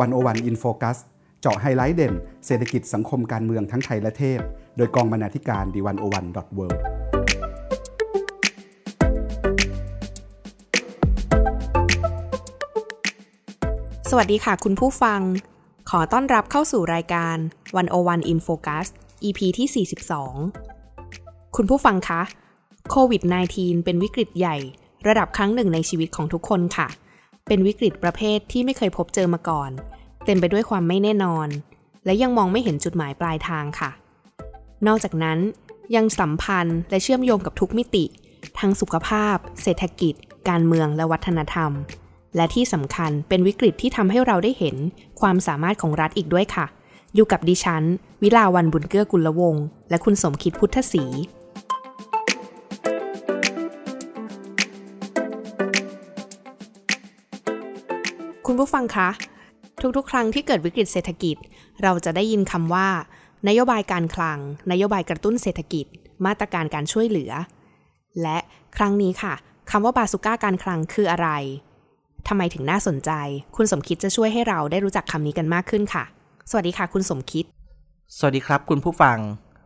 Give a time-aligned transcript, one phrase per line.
[0.00, 0.98] One O One In Focus
[1.40, 2.14] เจาะไฮไลท์เด่น
[2.46, 4.40] เศรษฐกิจสังคมการเมืองทั้งไทยและเทศ
[4.76, 6.66] โดยกองบรรณาธิการ The One O One dot wor
[14.10, 15.20] สวัสดีค่ะคุณผู้ฟัง
[15.90, 17.36] ขอต้อนรับเข้าสู่รายการ
[17.84, 18.86] 101 In Focus
[19.24, 19.86] EP ที่
[20.74, 22.22] 42 คุณผู้ฟังคะ
[22.90, 23.22] โควิด
[23.54, 24.56] -19 เป็นวิกฤตใหญ่
[25.08, 26.88] ระดับครั้งหนึ่งในชีวิตของทุกคนค่ะ
[27.46, 29.70] เป็นวิกฤตประเภทที่ไม่เคยพบเจอมาก่อน
[30.24, 31.48] เต็มไปด้วยความไม่แน่นอน
[32.04, 33.90] และยังมองไม่เห็นจุดหมายปลายทางค่ะ
[34.86, 35.38] นอกจากนั้น
[35.96, 38.04] ยังสัมพันธ์และเชื่อมโยงกับทุกมิติ
[38.58, 40.14] ทั้งสุขภาพ เศรษฐกิจ
[40.48, 41.70] การเมืองและวัฒนธรรม
[42.36, 44.76] และที่สำคัญเป็นวิกฤตที่ทำให้เราได้เห็น
[45.20, 46.66] ความสามารถของรัฐอีกด้วยค่ะ
[47.14, 47.82] อยู่กับดิฉัน
[48.22, 51.04] วิลาวันบุญเกื้อกุลวงศ์และคุณสมคิดพุทธศรี
[58.46, 59.08] คุณผู้ฟังคะ
[59.96, 61.36] ทุกๆ ครั้งที่เกิดวิกฤตเศรษฐกิจ
[61.82, 62.88] เราจะได้ยินคำว่า
[63.48, 64.38] นโยบายการคลัง
[64.72, 65.86] นโยบายกระตุ้นเศรษฐกิจ
[66.26, 67.32] มาตรการการช่วยเหลือ
[68.22, 68.38] และ
[68.76, 69.34] ครั้งนี้ค่ะ
[69.70, 71.28] คำว่าบาสุก้าการคลังคืออะไร
[72.28, 73.10] ทำไมถึงน่าสนใจ
[73.56, 76.04] คุณสมคิดจะช่วยให้เราได้รู้จักคำนี้กันมากขึ้นค่ะ
[76.50, 77.44] สวัสดีค่ะ คุณสมคิด
[78.18, 79.18] สวัสดีครับ คุณผู้ฟัง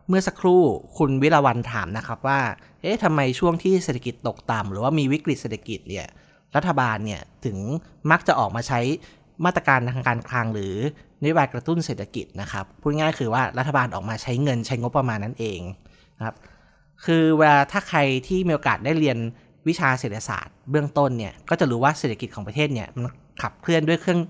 [0.09, 0.61] เมื่อสักครู่
[0.97, 2.39] คุณวิลาวันถามนะครับว่า
[2.81, 6.07] เอ๊ะทำไมช่วงที่เศรษฐกิจตกต่ำหรือว่ามีวิกฤตเศรษฐกิจเนี่ย
[6.55, 7.57] รัฐบาลเนี่ยถึง
[8.11, 8.79] มักจะออกมาใช้
[9.45, 10.73] มาตรการทางการคลังหรือ
[11.21, 15.59] นโยบายกระตุ้นเศรษฐกิจนะครับพูดง่ายคือว่ารัฐบาลออกมาใช้เงินใช้งบประมาณนั่นเอง
[16.17, 16.35] นะครับ
[17.05, 19.17] คือเวลาถ้าใครที่มีโอกาสได้เรียน
[19.67, 23.11] วิชาเศรษฐศาสตร์เบื้องต้นเนี่ยก็จะรู้ว่าเศรษฐกิจของประเทศเนี่ยมัน
[23.41, 24.21] ขับเคลื่อนด้วยเครื่อง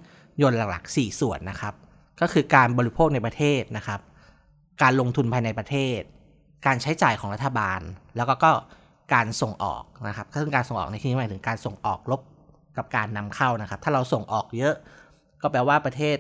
[0.42, 1.74] ยนต์หลักๆ 4 ส่วนนะครับ
[2.22, 4.00] ก็คือการบริโภคในประเทศนะครับ
[4.82, 6.00] การลงทุนภายในประเทศ
[6.66, 7.80] การใช้จ่ายของรัฐบาล
[8.18, 8.52] แล้วก็
[9.14, 12.22] การส่งออกนะครับซึ่งการส่งออกในที่นี้หมายถึงการส่งออกลบ
[12.78, 14.76] กับการนำเข้านะครับ ถ้าเราส่งออกเยอะ
[15.42, 16.18] ก็แปลว่าประเทศ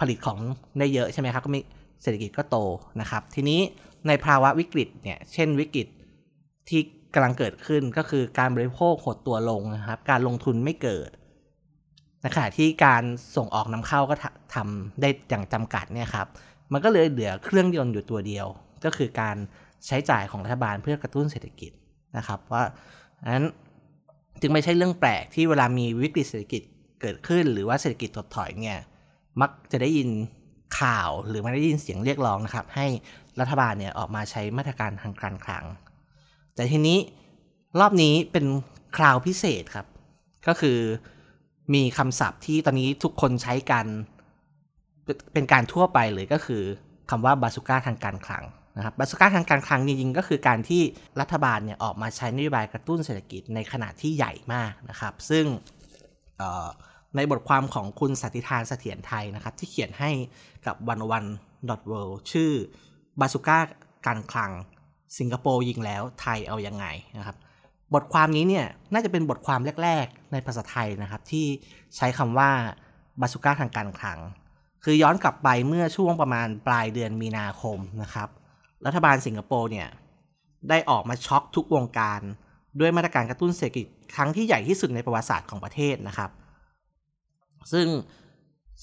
[0.00, 0.38] ผลิตของ
[0.78, 1.60] ได้เยอะใช่ไหมครับ ก็มี
[2.02, 2.56] เศรษฐกิจก็โต
[3.00, 3.60] นะครับ ทีนี้
[4.08, 5.88] ในภาวะวิกฤตเนี่ยเช่นวิกฤต
[6.68, 6.80] ที่
[7.14, 11.10] กำลังเกิดขึ้นก็คือการบริโภคหดตัวลงนะครับ การลงทุนไม่เกิด
[12.20, 13.02] ในขณะที่การ
[13.36, 14.14] ส่งออกนำเข้าก็
[14.54, 16.26] ทำได้อย่างจำกัดเนี่ยครับ
[16.72, 18.46] มันก็เลยเหลือเครื่องยนต์อยู่ตัวเดียว
[18.84, 19.36] ก็คือการ
[19.86, 21.72] ใช้จ่ายของรัฐบาลเพื่อกระตุ้นเศรษฐกิจ
[22.16, 22.62] นะครับ ว่า
[23.34, 23.46] นั้น
[24.40, 26.62] จึงไม่ใช่เรื่องแปลกที่เวลามีวิกฤตเศรษฐกิจ
[27.00, 28.78] เกิดขึ้น หรือว่าเศรษฐกิจถดถอยเนี่ย
[29.40, 30.08] มักจะได้ยิน
[30.80, 32.86] ข่าวหรือไม่ได้ยินเสียงเรียกร้องนะครับ ให้
[33.40, 35.64] รัฐบาลเนี่ยออกมาใช้มาตรการทางการคลัง
[36.54, 36.98] แต่ทีนี้
[37.80, 38.46] รอบนี้เป็น
[38.96, 39.86] คราวพิเศษครับ
[40.48, 40.78] ก็คือ
[41.74, 43.86] มีคำศัพท์ที่ตอนนี้ทุกคนใช้กัน
[45.32, 46.62] เป็นการทั่วไปเลยก็คือ
[47.10, 48.44] คำว่าบาสุก้าทางการคลัง
[48.78, 50.82] นะครับบาสุก้าทางการคลังจริงๆก็คือการที่
[51.20, 55.44] รัฐบาลเนี่ยออกมาใช้นโยบายกระตุ้นเศรษฐกิจในขนาดที่ใหญ่มากนะครับ ซึ่ง
[57.16, 60.10] ในบทความของคุณสัติธานเสถียรไทยนะครับ ที่เขียนให้
[60.66, 61.24] กับวันวัน
[61.90, 62.50] .world ชื่อ
[63.20, 63.58] บาสุก้า
[64.06, 64.52] การคลัง
[65.18, 66.86] สิงคโปร์ยิงแล้วไทยเอาอยัางไง
[67.18, 67.36] นะครับ
[67.94, 71.46] บทความนี้เนี่ยน่าจะเป็นบทความแรก ๆ ในภาษาไทยนะครับ ที่
[71.96, 72.50] ใช้คำว่า
[73.20, 74.18] บาสุก้าทางการคลัง
[74.84, 78.28] คือย้อนกลับไปเมื่อช่วงประมาณปลายเดือนมีนาคมนะครับ
[78.86, 79.88] รัฐบาลสิงคโปร์เนี่ย
[80.68, 82.20] ได้ออกมาช็อกทุกวงการ
[82.80, 86.30] ด้วยมาตรการกระตุ้นเศรษฐกิจครั้งที่ใหญ่ที่สุดในประวัติศาสตร์ของประเทศนะครับ
[87.72, 87.86] ซึ่ง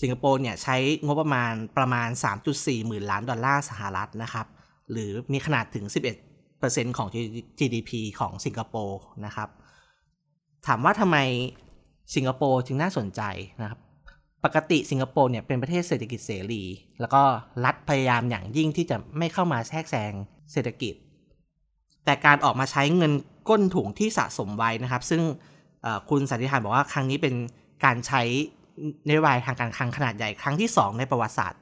[0.01, 0.75] สิงคโปร์เนี่ยใช้
[1.05, 2.09] งบประมาณประมาณ
[2.47, 4.47] 3.4 หมื่นล้านดอลลาร์สหรัฐนะครับ
[4.91, 5.85] หรือมีขนาดถึง
[6.41, 7.07] 11%ของ
[7.59, 9.49] GDP ของสิงคโปร์นะครับ
[10.67, 11.17] ถามว่าทำไม
[12.15, 13.21] สิงคโปร์จึงน่าสนใจ
[13.61, 13.79] นะครับ
[14.45, 16.63] ปกติสิงคโปร์เนี่ยเป็นประเทศเศรษฐกิจเสรี
[16.99, 17.21] แล้วก็
[17.65, 20.13] รัฐพยายามอย่างยิ่งที่จะไม่เข้ามาแทรกแซง
[20.51, 20.93] เศรษฐกิจ
[22.05, 23.13] แต่การออกมาใช้เงิน
[23.49, 25.21] ก้นถุงที่สะสมไว้นะครับ ซึ่ง
[26.09, 27.35] คุณสันติธานบอกว่าครั้งนี้เป็น
[27.85, 28.21] การใช้
[29.07, 31.61] นโยบายทางการคลังขนาดใหญ่ครั้งที่ 2 ในประวัติศาสตร์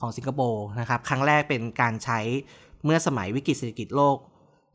[0.00, 2.20] ของสิงคโปร์นะครับ ครั้งแรกเป็นการใช้
[2.84, 4.16] เมื่อสมัยวิกฤตเศรษฐกิจโลก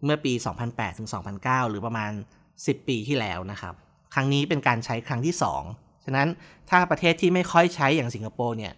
[0.04, 0.34] เมื่อปี
[0.66, 2.12] 2008 ถึง 2009 หรือประมาณ
[2.52, 3.74] 10 ปีที่แล้วนะครับ
[4.14, 6.30] ครั้งนี้เป็นการใช้ครั้งที่ 2ะนั้น
[6.70, 8.74] ถ้าประเทศที่ไม่ค่อยใช้อย่างสิงคโปร์เนี่ย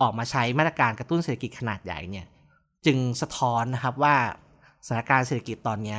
[0.00, 2.26] ออกมาใช้มาตรการกระตุ้นเศรษฐกิจขนาดใหญ่เนี่ย
[2.86, 4.16] จึงสะท้อนนะครับว่า
[4.86, 5.96] สถานการณ์เศรษฐกิจตอนนี้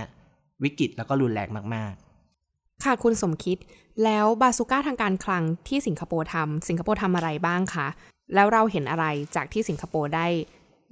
[0.64, 1.94] วิกฤตแล้วก็รุนแรงมาก
[2.38, 3.58] ๆ ค่ะคุณสมคิด
[4.04, 7.88] แล้วบาซูก้าทางการคลังที่สิงคโปร์ทำสิงคโปร์ทำอะไรบ้างคะ
[8.34, 9.06] แล้วเราเห็นอะไร
[9.36, 10.28] จากที่สิงคโปร์ได้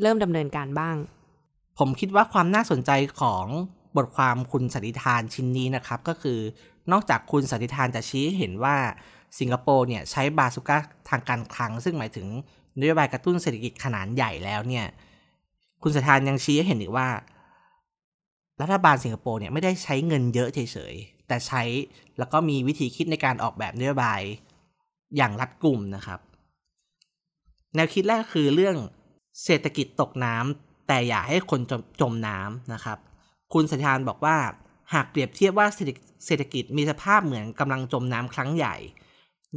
[0.01, 0.95] เริ่มดำเนินการบ้าง
[1.79, 2.91] ผมคิดว่าความน่าสนใจ
[3.21, 3.45] ของ
[3.97, 6.39] บทความคุณสันติธานชิ้นนี้นะครับ ก็คือ
[6.91, 8.75] นอกจากคุณสันติธานจะชี้เห็นว่า
[9.39, 10.77] สิงคโปร์เนี่ยใช้บาสุก้า
[11.09, 12.27] ทางการคลัง ซึ่งหมายถึง
[12.79, 14.85] นโยบายกระตุ้นเศรษฐกิจขนาดใหญ่แล้วเนี่ย
[15.83, 17.07] คุณสันติธานยังชี้ให้เห็นอีกว่า
[18.61, 21.61] รัฐบาลสิงคโปร์เนี่ยไม่ได้ใช้เงินเยอะเฉยๆ แต่ใช้
[22.17, 24.21] แล้วก็มีวิธีคิดในการออกแบบนโยบาย
[25.17, 26.19] อย่างรัดกุมนะครับ
[27.75, 28.75] แนวคิดแรกคือเรื่อง
[29.45, 32.97] เศรษฐกิจตกน้ำแต่อย่าให้คนจมจมน้ำนะครับ
[33.53, 34.37] คุณสัญญานบอกว่า
[34.93, 35.67] หากเปรียบเทียบว่า
[36.25, 38.75] เศรษฐกิจมีสภาพเหมือนกำลังจมน้ำครั้งใหญ่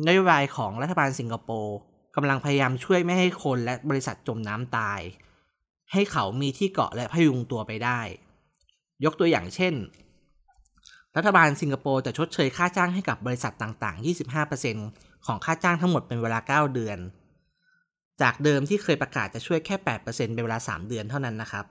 [0.06, 1.76] นโยบายของรัฐบาลสิงคโปร์
[2.16, 5.00] กำลังพยายามช่วยไม่ให้คนและบริษัทจมน้ำตาย
[5.92, 8.00] ให้เขามีที่เกาะและพยุงตัวไปได้
[9.04, 9.74] ยกตัวอย่างเช่น
[11.16, 14.06] รัฐบาลสิงคโปร์จะชดเชยค่าจ้างให้กับบริษัทต่างๆ
[14.60, 16.98] 25%ของค่าจ้างทั้งหมดเป็นเวลา 9 เดือน
[18.22, 21.66] จากเดิมที่เคยประกาศจะช่วยแค่ 8%เป็นเวลา 3 เดือนเท่านั้นนะครับ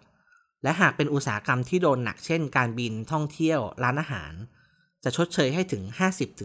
[0.63, 4.33] และหากเป็นอุตสาหกรรมที่โดนหนักเช่น การบินท่องเที่ยวร้านอาหาร
[5.03, 5.83] จะชดเชยให้ถึง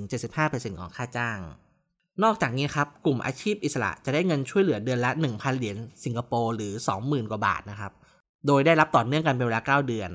[0.08, 1.38] 50-75%ของค่าจ้าง
[2.24, 6.72] นอกจากนี้ครับกลุ่มอาชีพอิสระจะได้เงินช่วยเหลือเดือนละ 1,000 เหรียญสิงคโปร์หรือ
[7.02, 7.92] 20,000 กว่าบาทนะครับ
[8.46, 10.10] โดยได้รับต่อเนื่องกันเป็นเวลา 9 เดือน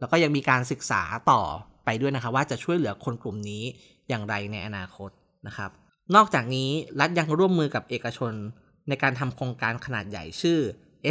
[0.00, 1.42] แล้วก็ยังมีการศึกษาต่อ
[1.84, 3.62] ไปด้วยนะครับว่าจะช่วยเหลือคนกลุ่มนี้
[4.08, 5.10] อย่างไรในอนาคต
[5.46, 5.70] นะครับ
[6.14, 6.70] นอกจากนี้
[7.00, 8.32] รัฐยังร่วมมือกับเอกชน
[8.88, 10.58] ในการทำโครงการขนาดใหญ่ชื่อ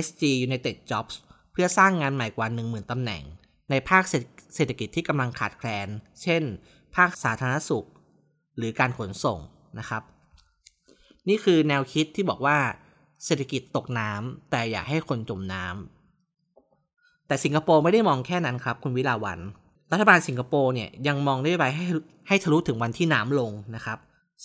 [0.06, 1.16] SG United Jobs
[1.52, 3.24] เพื่อสร้างงานใหม่กว่า 10,000ตำแหน่ง
[3.69, 4.04] ในภาค
[4.56, 5.88] เศรษฐกิจที่กำลังขาดแคลน
[6.22, 6.44] เช่น
[6.95, 7.88] ภาคสาธารณสุข
[8.57, 9.40] หรือการขนส่ง
[9.80, 10.04] นะครับ
[11.27, 12.57] นี่คือแนวคิดที่บอกว่า
[13.25, 19.39] เศรษฐกิจตกน้ำแต่อย่าให้คนจมน้ำแต่สิงคโปร์ไม่ได้มองแค่นั้นครับ คุณวิลาวัน
[19.92, 21.86] รัฐบาลสิงคโปร์เนี่ยยังมองได้ไปให้
[22.27, 23.98] ให้ทะลุถึงวันที่น้ำลงนะครับ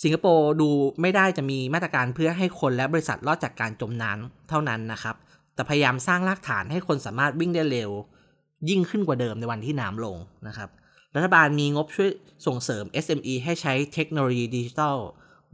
[0.03, 0.69] สิงคโปร์ดู
[1.01, 5.15] ไม่ได้จะมีมาตรการเพื่อให้คนและบริษัทรอดจากการจมน้ำเท่านั้นนะครับ
[5.53, 7.91] แต่พยายามสร้างรากฐานให้คนสามารถวิ่งได้เร็ว
[8.69, 10.17] ยิ่งขึ้นกว่าเดิมในวันที่น้ำลง
[10.47, 10.69] นะครับ
[11.15, 12.09] รัฐบาลมีงบช่วย
[12.47, 14.97] ส่งเสริม SME ให้ใช้เทคโนโลยีดิจิทัล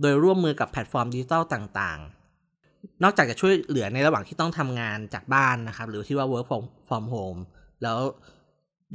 [0.01, 6.47] โดยร่วมมือกับแพลตฟอร์มดิจิทัลต่างๆ นอกจากจะช่วยเหลือในระหว่างที่ต้องทำงานจากบ้านนะครับ หรือที่ว่า work
[6.89, 7.41] from, home
[7.83, 7.97] แล้ว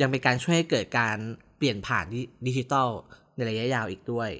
[0.01, 1.17] ยังเป็นการช่วยให้เกิดการ
[1.57, 2.05] เปลี่ยนผ่าน
[2.47, 2.89] ดิจิทัล
[3.35, 4.31] ในระยะยาวอีกด้วย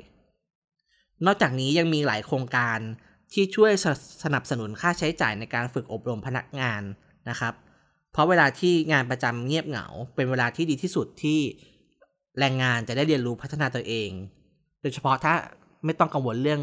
[1.27, 2.79] นอกจากนี้ยังมีหลายโครงการ
[3.33, 3.73] ที่ช่วย
[4.25, 6.83] สนับสนุนค่าใช้จ่ายในการฝึกอบรมพนักงาน
[7.31, 7.55] นะครับ
[8.13, 11.41] เพราะเวลาที่งานประจำเงียบเหงา เป็นเวลาที่ดีที่สุดที่
[12.41, 14.11] แรงงานจะได้เรียนรู้พัฒนาตัวเอง
[14.83, 15.35] โดยเฉพาะถ้า
[15.85, 16.61] ไม่ต้องกังวลเรื่อง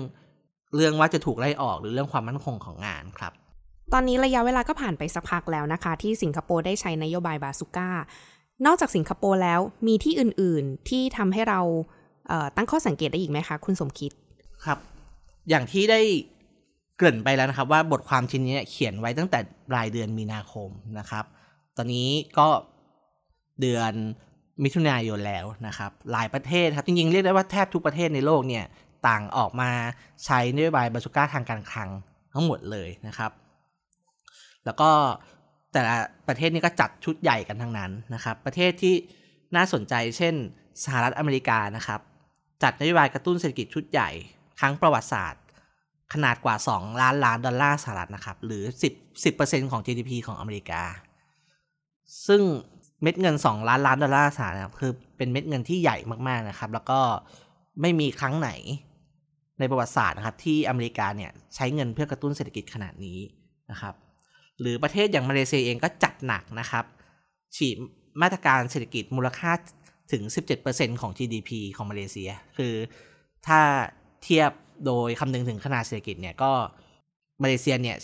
[0.75, 3.33] เรื่องว่าจะถูกไล่ออกหรือเรื่องความมั่นคงของงานครับ
[3.93, 7.89] ตอนนี้ระยะเวลาก็ผ่านไปสักพักแล้วนะคะ ที่สิงคโปร์ได้ใช้นโยบายบาสุก้า
[8.65, 11.61] นอกจากสิงคโปร์แล้วมีที่อื่นๆที่ทำให้เรา
[12.27, 14.11] เตั้งข้อสังเกตได้อีกไหมคะ คุณสมคิด
[14.65, 14.77] ครับ
[15.49, 16.01] อย่างที่ได้
[16.97, 19.39] เกริ่นไปแล้วนะครับ ว่าบทความชิ้นนี้เขียนไว้ตั้งแต่
[19.69, 21.25] ปลายเดือนมีนาคมนะครับ
[21.77, 22.47] ตอนนี้ก็
[23.61, 23.93] เดือน
[24.63, 28.65] มิถุนายนแล้วนะครับ หลายประเทศครับ จริงๆ เรียกได้ว่าแทบทุกประเทศในโลกเนี่ย
[29.07, 29.69] ต่างออกมา
[30.25, 31.89] ใช้นโยบายบาสุก้าทางการคลัง
[32.33, 33.31] ทั้งหมดเลยนะครับ
[34.65, 34.89] แล้วก็
[35.73, 35.95] แต่ละ
[36.27, 38.95] ประเทศนี้ก็จัดชุดใหญ่กันทั้งนั้นนะครับ ประเทศที่
[39.55, 40.33] น่าสนใจเช่น
[40.83, 41.99] สหรัฐอเมริกานะครับ
[42.63, 44.09] จัดนโยบายกระตุ้นเศรษฐกิจชุดใหญ่
[44.59, 45.43] ครั้งประวัติศาสตร์
[46.13, 48.63] ขนาดกว่า 2 ล้านล้านดอลลาร์สหรัฐนะครับ หรือ
[48.93, 50.83] 10 10%ของ GDP ของอเมริกา
[52.27, 52.41] ซึ่ง
[53.03, 55.97] เม็ดเงิน 2 ล้านล้านดอลลาร์สหรัฐคือเป็นเม็ดเงินที่ใหญ่
[56.27, 56.99] มากๆนะครับ แล้วก็
[57.81, 58.49] ไม่มีครั้งไหน
[59.59, 63.19] ในประวัติศาสตร์นะครับ ที่อเมริกาเนี่ยใช้เงินเพื่อกระตุ้นเศรษฐกิจขนาดนี้
[63.71, 63.93] นะครับ
[64.59, 66.85] หรือประเทศอย่างมาเลเซียเองก็จัดหนักนะครับ
[67.55, 67.75] ฉีด
[68.21, 69.51] มาตรการเศรษฐกิจมูลค่า
[70.11, 70.23] ถึง
[70.61, 72.73] 17%ของ GDP ของมาเลเซีย คือ
[73.47, 73.59] ถ้า
[74.23, 74.51] เทียบ
[74.85, 76.51] โดยคำนึงถึงขนาดเศรษฐกิจเนี่ยก็
[77.43, 77.97] มาเลเซียเนี่ย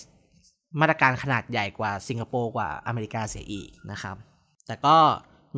[0.82, 4.16] มาตรการขนาดใหญ่กว่าสิงคโปร์กว่าอเมริกาเสียอีกนะครับ
[4.70, 4.98] แต่ก็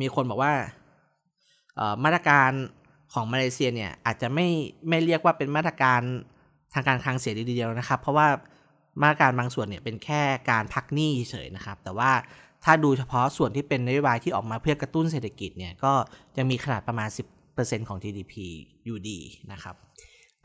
[0.00, 0.54] มีคนบอกว่า
[2.04, 2.50] มาตรการ
[3.12, 4.48] ของมาเลเซียเนี่ยอาจจะไม่
[4.88, 6.00] ไม่เรียกว่าเป็นมาตรการ
[6.74, 8.28] ทางการคลังเสียดีเดียวนะครับ เพราะว่า
[9.02, 12.10] มาตรการบางส่วนเนี่ยเป็นแค่การพักหนี้เฉยนะครับ แต่ว่า
[12.64, 15.92] ถ้าดูเฉพาะส่วนที่เป็นนโยบายที่ออกมาเพื่อกระตุ้นเศรษฐกิจเนี่ยก็
[16.36, 17.08] ยังมีขนาดประมาณ
[17.48, 18.34] 10%ของ GDP
[18.84, 19.18] อยู่ดี
[19.52, 19.74] นะครับ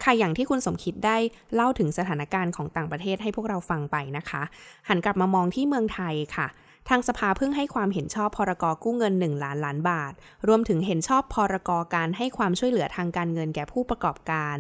[0.04, 1.18] ค่ะอย่างที่คุณสมคิดได้
[1.56, 4.42] เล่าถึงสถานการณ์ของต่างประเทศให้พวกเราฟังไปนะคะ
[4.88, 6.48] หันกลับมามองที่เมืองไทยค่ะ
[6.90, 10.14] ทางสภาเพิ่งให้ความเห็นชอบพรกกู้เงิน 1 ล้านล้านบาท
[10.48, 14.56] รวมถึงเห็นชอบพรกการให้ความช่วยเหลือทางการเงินแก่ผู้ประกอบการ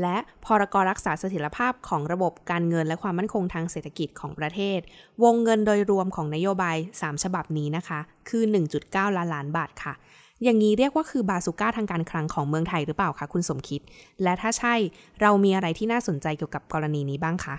[0.00, 4.80] และพรกรักษาเสถียรภาพของระบบการเงินและความมั่นคงทางเศรษฐกิจของประเทศ
[5.22, 8.42] วงเงินโดยรวมของนโยบาย 3 ฉบับนี้นะคะ คือ
[8.80, 9.94] 1.9 ล้านล้านบาทค่ะ
[10.42, 13.80] อย่างนี้เรียกว่าคือบาสุก้าทางการคลังของเมืองไทยหรือเปล่าคะคุณสมคิด
[14.22, 14.74] และถ้าใช่
[15.20, 17.56] เรามีอะไรที่น่าสนใจเกี่ยวกับกรณีนี้บ้างคะ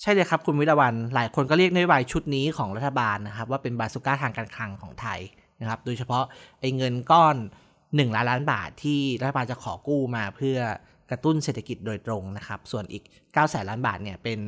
[0.00, 5.20] ใช่เลยครับคุณวิรวันหลายคนก็เรียกนโยบายชุดนี้ของรัฐบาลนะครับ ว่าเป็นบาสุก้าทางการคลังของไทย
[5.60, 6.24] นะครับ โดยเฉพาะ
[6.60, 7.36] ไอ้เงินก้อน
[7.76, 10.58] 1 ล้านล้านบาทที่รัฐบาลจะขอกู้มาเพื่อ
[11.10, 14.40] กระตุ้นเศรษฐกิจโดยตรงนะครับ ส่วนอีก9แสนล้านบาทเนี่ยเป็น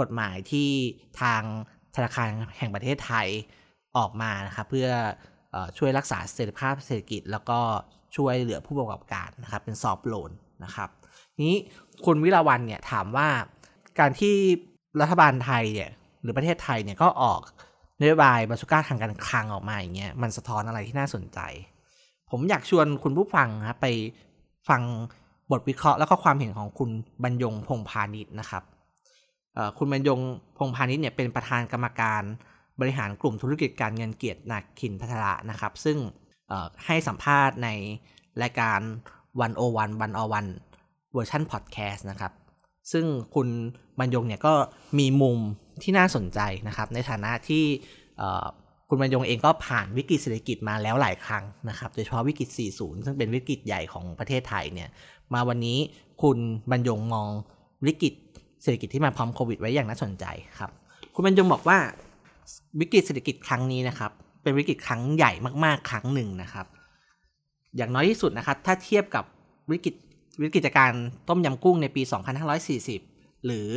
[0.00, 0.68] กฎหมายที่
[1.20, 1.42] ทาง
[1.96, 2.26] ธนาคาร
[2.58, 3.26] แห่งประเทศไทย
[3.96, 4.88] ออกมานะครับเพื่อ
[5.78, 7.60] ช่วยรักษาเสถียรภาพเศรษฐกิจ แล้วก็
[8.16, 10.32] ช่วยเหลือผู้ประกอบการนะครับ เป็นซอฟโลน
[10.64, 10.88] นะครับ
[11.44, 11.56] นี้
[12.04, 13.28] คุณวิลาวันเนี่ยถามว่า
[13.98, 14.36] การที่
[15.00, 15.90] รัฐบาลไทยเนี่ย
[16.22, 17.40] หรือประเทศไทยเนี่ยก็ออก
[18.00, 21.40] นโยบายบาสุก้าทางการคลังออกมาอย่างเงี้ยมันสะท้อนอะไรที่น่าสนใจ
[22.30, 23.86] ผมอยากชวนคุณผู้ฟังครับไป
[24.68, 24.82] ฟัง
[25.50, 26.90] บทวิเคราะห์แล้วก็ความเห็นของคุณ
[27.24, 28.62] บรรยงพงษ์พานิชนะครับ
[29.78, 30.20] คุณบรรยง
[30.58, 32.22] พงษ์พานิชเนี่ยเป็นประธานกรรมการ
[32.80, 35.98] บริหารกลุ่มธุรกิจการเงินเกียรตินาคินภัทรนะครับ ซึ่ง
[36.86, 37.68] ให้สัมภาษณ์ใน
[38.42, 38.80] รายการ
[39.40, 40.46] One O One One-on-One
[41.12, 42.32] เวอร์ชันพอดแคสต์นะครับ
[42.92, 43.48] ซึ่งคุณ
[43.98, 44.54] บรรยงเนี่ยก็
[44.98, 45.38] มีมุม
[45.82, 47.64] ที่น่าสนใจนะครับ ในฐานะที่
[48.88, 54.88] คุณบรรยงเองก็ผ่านวิกฤตเศรษฐกิจมาแล้วหลายครั้งนะครับ โดยเฉพาะวิกฤต 40 ซึ่งเป็นวิกฤตใหญ่ของประเทศไทยเนี่ย
[55.34, 55.78] มาวันนี้
[56.22, 56.38] คุณ
[56.70, 57.28] บรรยงมอง
[57.86, 58.14] วิกฤต
[58.62, 60.24] เศรษฐกิจที่มาพร้อมโควิดไว้อย่างน่าสนใจ
[60.58, 60.70] ครับ
[61.14, 61.78] คุณบรรยงบอกว่า
[62.80, 64.10] วิกฤตเศรษฐกิจครั้งนี้นะครับ
[64.42, 65.32] เป็นวิกฤตครั้งใหญ่
[65.64, 66.66] มากๆ ครั้งหนึ่งนะครับ
[67.76, 69.24] อย่างน้อยที่สุดนะครับ ถ้าเทียบกับ
[69.70, 69.94] วิกฤต
[70.42, 70.92] วิกฤตการ
[71.28, 72.02] ต้มยำกุ้งในปี
[72.74, 73.68] 2540 หรือ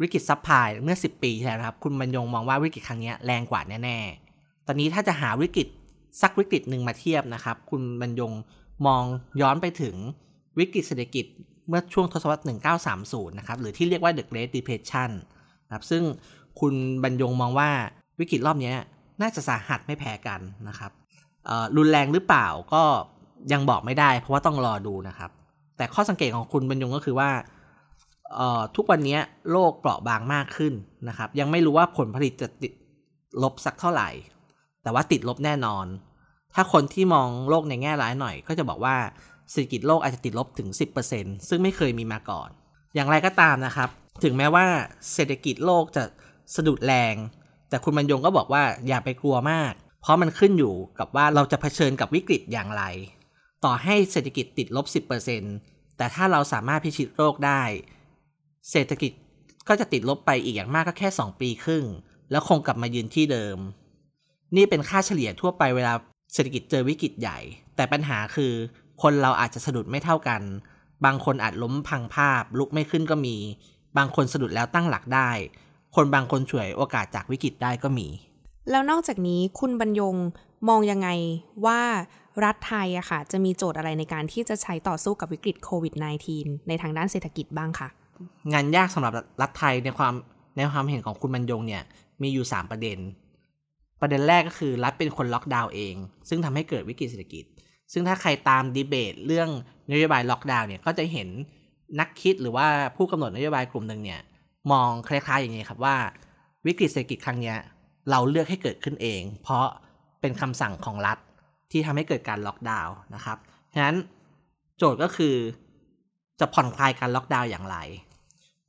[0.00, 5.68] วิกฤตซับพลายเมื่อ 10 ปีที่แล้วครับ คุณบรรยงมองว่าวิกฤตครั้งนี้แรงกว่าแน่ๆ ตอนนี้ถ้าจะหาวิกฤต
[6.22, 8.32] สักวิกฤตหนึ่งมาเทียบนะครับ คุณบรรยง
[8.86, 9.04] มอง
[9.40, 9.94] ย้อนไปถึง
[10.58, 11.24] วิกฤตเศรษฐกิจ
[11.68, 12.42] เมื่อช่วงทศวรรษ
[12.90, 15.10] 1930 นะครับ หรือที่เรียกว่า The Great Depression
[15.66, 16.02] นะครับซึ่ง
[16.60, 16.74] คุณ
[17.04, 17.70] บรรยงมองว่า
[18.20, 18.72] วิกฤตรอบนี้
[19.20, 20.92] น่าจะสาหัสไม่แพ้กันนะครับ
[21.76, 22.82] รุนแรงหรือเปล่าก็
[23.52, 25.30] ยังบอกไม่ได้ เพราะว่าต้องรอดูนะครับ
[25.76, 27.30] แต่ข้อสังเกตของคุณบรรยงก็คือว่า
[28.76, 29.18] ทุกวันนี้
[29.52, 30.74] โลกเปราะบางมากขึ้น
[31.08, 32.72] นะครับ ยังไม่รู้ว่าผลผลิตจะติด
[33.42, 34.08] ลบสักเท่าไหร่
[34.82, 35.86] แต่ว่าติดลบแน่นอน
[36.54, 38.96] ถ้าคนที่มองโลกในแง่ร้ายหน่อย ก็จะบอกว่า
[39.50, 40.68] เศรษฐกิจโลกอาจจะติดลบถึง
[41.08, 42.48] 10%ซึ่งไม่เคยมีมาก่อน
[42.94, 43.88] อย่างไรก็ตามนะครับ
[44.24, 44.66] ถึงแม้ว่า
[45.14, 46.04] เศรษฐกิจโลกจะ
[46.54, 47.14] สะดุดแรง
[47.68, 52.82] แต่คุณบรรยงก็บอกว่าอย่าไปกลัวมาก เพราะมันขึ้นอยู่กับว่าเราจะเผชิญกับวิกฤตอย่างไร
[53.64, 54.86] ต่อให้เศรษฐกิจติดลบ
[55.40, 57.62] 10%แต่ถ้าเราสามารถพิชิตโรคได้
[58.70, 59.12] เศรษฐกิจ
[59.68, 61.84] ก็จะติดลบไปอีกอย่างมากก็แค่ 2 ปีครึ่ง
[62.30, 63.58] แล้วคงกลับมายืนที่เดิม
[64.56, 65.94] นี่เป็นค่าเฉลี่ยทั่วไปเวลา
[66.32, 67.38] เศรษฐกิจเจอวิกฤตใหญ่
[67.76, 68.52] แต่ปัญหาคือ
[69.02, 70.42] คนเราอาจจะสะดุดไม่เท่ากัน
[71.04, 73.36] บางคนอาจล้มพังภาพ ลุกไม่ขึ้นก็มี
[73.96, 75.30] บางคนสะดุดแล้วตั้งหลักได้
[75.96, 78.08] คนบางคนช่วยโอกาสจากวิกฤตได้ก็มี
[78.70, 80.16] แล้วนอกจากนี้คุณบรรยง
[80.68, 81.08] มองยังไง
[81.66, 81.80] ว่า
[82.44, 85.94] รัฐไทยอะค่ะ จะมีโจทย์อะไรในการที่จะใช้ต่อสู้กับวิกฤตโควิด
[86.30, 87.88] -19 ในทางด้านเศรษฐกิจบ้างคะ
[88.52, 90.14] งานยากสำหรับรัฐไทยในความ
[90.56, 91.82] ในความเห็นของคุณบรรยงเนี่ย
[92.22, 92.98] มีอยู่ 3 ประเด็น
[94.00, 95.94] ประเด็นแรกก็คือรัฐเป็นคนล็อกดาวน์เอง
[96.28, 97.44] ซึ่งทำให้เกิดวิกฤตเศรษฐกิจ
[97.92, 99.48] ซึ่งถ้าใครตามดีเบต เรื่อง
[99.92, 101.28] นโยบายล็อกดาวน์เนี่ยก็จะเห็น
[102.00, 102.66] นักคิดหรือว่า
[102.96, 104.20] ผู้กำหนดนโยบายกลุ่มหนึ่งเนี่ย
[104.72, 105.96] มองคล้ายๆอย่างนี้ครับว่า
[106.66, 107.54] วิกฤตเศรษฐกิจครั้งนี้
[108.10, 109.66] เราเลือกให้เกิดขึ้นเอง เพราะ
[110.24, 111.18] เป็นคำสั่งของรัฐ
[111.70, 113.38] ที่ทำให้เกิดการล็อกดาวน์นะครับ
[113.74, 113.96] ฉะนั้น
[114.78, 115.34] โจทย์ก็คือ
[116.40, 117.76] จะผ่อนคลายการล็อกดาวน์อย่างไร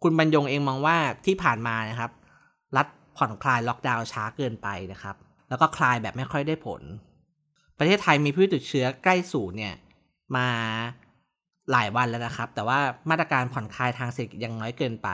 [0.04, 2.12] คุณบรรยงเองมองว่าที่ผ่านมานะครับ
[2.78, 5.16] รัฐผ่อนคลายล็อกดาวน์ช้าเกินไปนะครับ
[5.50, 6.82] แล้วก็คลายแบบไม่ค่อยได้ผล
[7.78, 9.76] ประเทศไทยมีผู้ติดเชื้อใกล้ศูนย์เนี่ย
[10.36, 10.48] มา
[11.72, 15.10] หลายวันแล้วนะครับ แต่ว่ามาตรการผ่อนคลายทางเศรษฐกิจยังน้อยเกินไป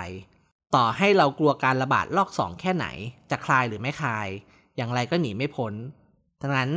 [0.76, 2.88] ต่อให้เรากลัวการระบาดรอบสองแค่ไหน
[3.32, 4.28] จะคลายหรือไม่คลาย
[4.78, 5.74] อย่างไรก็หนีไม่พ้น
[6.42, 6.72] ดังนั้น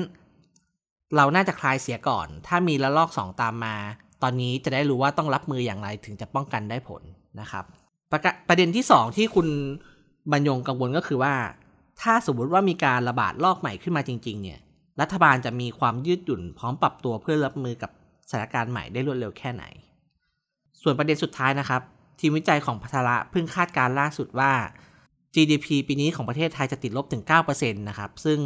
[1.17, 3.77] เราน่าจะคลายเสียก่อน ถ้ามีระลอกสองตามมา
[4.23, 7.03] ตอนนี้จะได้รู้ว่าต้องรับมืออย่างไรถึงจะป้องกันได้ผล
[7.41, 7.65] นะครับ
[8.11, 9.49] ประประเด็นที่ 2 ที่คุณ
[10.33, 11.35] บรรยงกังวลก็คือว่า
[12.01, 14.59] ถ้าสมมติว่ามีการระบาดรอบใหม่ขึ้นมาจริง ๆ เนี่ย
[15.01, 17.91] รัฐบาลจะมีความยืดหยุ่นพร้อมปรับตัวเพื่อรับมือกับ
[18.31, 19.65] สถานการณ์ใหม่ได้รวดเร็วแค่ไหน
[20.83, 21.83] ส่วนประเด็นสุดท้ายนะครับ
[22.21, 24.53] ทีมวิจัยของพัทระเพิ่งคาดการล่าสุดว่า
[25.35, 28.39] GDP ปีนี้ของประเทศไทยจะติดลบถึง 9%นะครับ ซึ่ง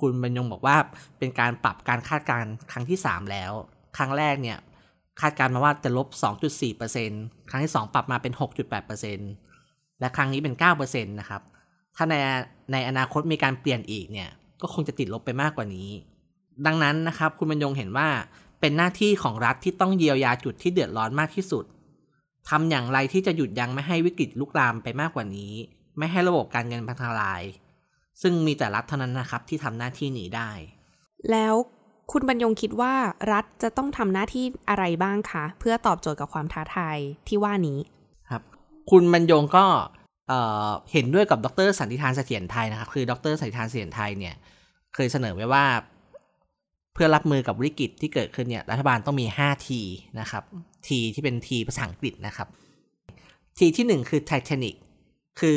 [0.00, 0.76] คุณบรรยงบอกว่า
[1.18, 3.52] เป็นการปรับการคาดการณ์ครั้งที่ 3 แล้ว
[3.96, 4.58] ครั้งแรกเนี่ย
[5.20, 6.08] คาดการณ์มาว่าจะลบ
[6.78, 8.32] 2.4%ครั้งที่ 2 ปรับมาเป็น
[9.16, 11.42] 6.8%และครั้งนี้เป็น 9%นะครับ
[11.96, 12.14] ถ้าใน
[12.72, 14.30] ในอนาคตมีการเปลี่ยนอีกเนี่ย
[14.62, 15.88] ก็คงจะติดลบไปมากกว่านี้
[16.66, 18.08] ดังนั้นนะครับ คุณบรรยงเห็นว่า
[18.60, 21.64] เป็นหน้าที่ของรัฐที่ต้องเยียวยาจุดที่เดือดร้อนมากที่สุด
[22.48, 25.52] ทำอย่างไรที่จะหยุดยั้งไม่ให้วิกฤตลุกลามไปมากกว่านี้
[25.98, 27.42] ไม่ให้ระบบการเงินพังทลาย
[28.22, 30.50] ซึ่งมีแต่รัฐเท่านั้นนะครับ ที่ทำหน้าที่นี้ได้
[31.30, 31.54] แล้ว
[32.12, 32.94] คุณบรรยงคิดว่า
[33.32, 37.78] รัฐจะต้องทำหน้าที่อะไรบ้างคะเพื่อตอบโจทย์กับความท้าทายที่ว่านี้
[38.30, 38.42] ครับ
[38.90, 39.64] คุณบรรยงก็
[40.28, 44.34] เเห็นด้วยกับดรสันติทานเสถียรไทยนะครับ คือดรสันติทานเสถียรไทยเนี่ย
[44.94, 45.64] เคยเสนอไว้ว่า
[46.94, 49.80] เพื่อรับมือกับวิกฤตที่เกิดขึ้นเนี่ยรัฐบาลต้องมี5ที
[50.20, 50.44] นะครับ
[50.86, 52.48] ทีที่เป็นทีภาษาอังกฤษนะครับ
[53.58, 54.76] ทีที่ 1 คือไททานิก
[55.40, 55.56] คือ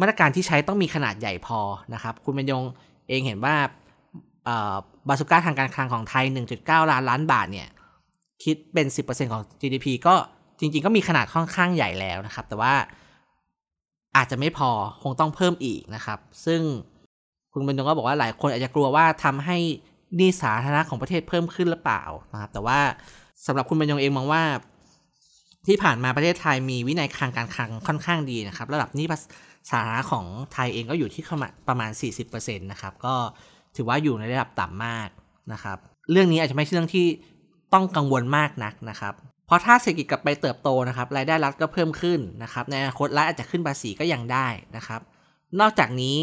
[0.00, 1.60] มาตรการที่ใช้ต้องมีขนาดใหญ่พอ
[1.94, 2.62] นะครับ คุณบรรยง
[3.08, 3.54] เองเห็นว่า
[5.08, 6.24] บาสุก้าทางการคลังของไทย
[6.58, 7.68] 1.9 ล้านล้านบาทเนี่ย
[8.44, 10.14] คิดเป็น 10%ของ GDP ก็
[10.60, 12.74] จริง ๆ ก็มีขนาดค่อนข้างใหญ่แล้วนะครับ แต่ว่า
[14.16, 14.70] อาจจะไม่พอ
[15.02, 16.60] คงต้องเพิ่มอีกนะครับ ซึ่ง
[17.52, 19.58] คุณบรรยงก็บอกว่าหลายคนอาจจะกลัวว่าทำให้
[20.16, 22.78] หนี้สาธารณะของประเทศเพิ่มขึ้นหรือเปล่านะครับ แต่ว่า
[23.46, 24.42] สำหรับคุณบรรยงเองมองว่า
[25.66, 29.06] ที่ผ่านมาประเทศไทยมีวินัยคลังการคลังค่อนข้างดีนะครับ ระดับหนี้
[29.70, 31.22] สาธารณะของไทยเองก็อยู่ที่
[31.68, 31.90] ประมาณ
[32.24, 33.14] 40%นะครับ ก็
[33.76, 35.08] ถือว่าอยู่ในระดับต่ำมาก
[35.52, 35.78] นะครับ
[36.10, 37.06] เรื่องนี้อาจจะไม่ใช่เรื่องที่
[37.74, 39.14] ต้องกังวลมากนักนะครับ
[39.46, 44.46] เพราะถ้าเศรษฐกิจกลับไปเติบโตนะครับ รายได้รัฐก็เพิ่มขึ้นนะครับ ในอนาคตรัฐอาจจะขึ้นภาษีก็ยังได้
[44.76, 45.00] นะครับ
[45.60, 46.16] นอกจากนี้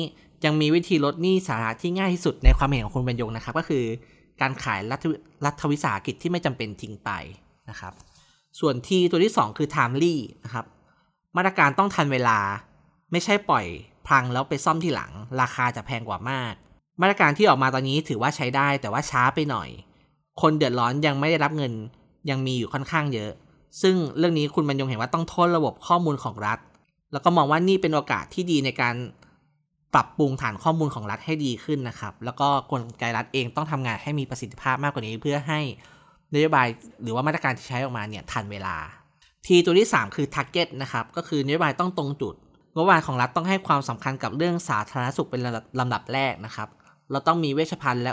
[0.46, 3.84] ยังมีวิธีลดหนี้สาธารณะที่ง่ายที่สุดในความเห็นของคุณบรรยงนะครับ ก็คือ
[4.42, 5.06] การขายรัฐ
[5.46, 7.10] รัฐวิสาหกิจที่ไม่จำเป็นทิ้งไป
[7.70, 7.94] นะครับ
[8.60, 10.66] ส่วนที่ตัวที่ 2 คือ timely นะครับ
[11.38, 12.38] มาตรการต้องทันเวลา
[13.14, 13.66] ไม่ใช่ปล่อย
[14.08, 16.54] พังแล้วไปซ่อมที่หลัง ราคาจะแพงกว่ามาก
[17.02, 19.70] มาตรการที่ออกมาตอนนี้ถือว่าใช้ได้แต่ว่าช้าไปหน่อย
[20.42, 21.74] คนเดือดร้อนยังไม่ได้รับเงิน
[22.30, 23.32] ยังมีอยู่ค่อนข้างเยอะ
[23.82, 26.60] ซึ่งเรื่องนี้คุณบรรยงเห็นว่าต้องโทษระบบข้อมูลของรัฐ
[27.12, 28.96] แล้วก็มองว่านี่เป็นโอกาสที่ดีในการ
[29.94, 35.60] ปรับปรุงฐานข้อมูลของรัฐให้ดีขึ้นนะครับ แล้วก็กลไกรัฐเองต้องทำงานให้มีประสิทธิภาพมากกว่านี้ เพื่อให้
[36.34, 36.68] นโยบาย
[37.04, 38.76] หรือว่ามาตรการที่ใช้ออกมาเนี่ยทันเวลา
[39.46, 42.36] ทีตัวที่ 3 คือ target นะครับ ก็คือนโยบายต้องตรงจุด
[42.76, 45.42] งบประมาณของรัฐต้องให้ความสำคัญกับเรื่องสาธารณสุขเป็น
[45.80, 46.68] ลำดับแรกนะครับ
[47.12, 48.12] เราต้องมีเวชภัณฑ์และ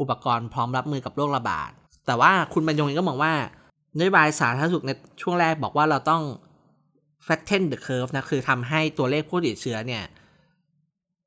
[0.00, 1.70] อุปกรณ์พร้อมรับมือกับโรคระบาด
[2.06, 3.32] แต่ว่าคุณบรรยงเองก็มองว่า
[3.98, 4.90] นโยบายสาธารณสุขใน
[5.22, 6.22] ช่วงแรกบอกว่าเราต้อง
[7.24, 10.04] flatten the curve นะคือทำให้ตัวเลขผู้ติดเชื้อเนี่ย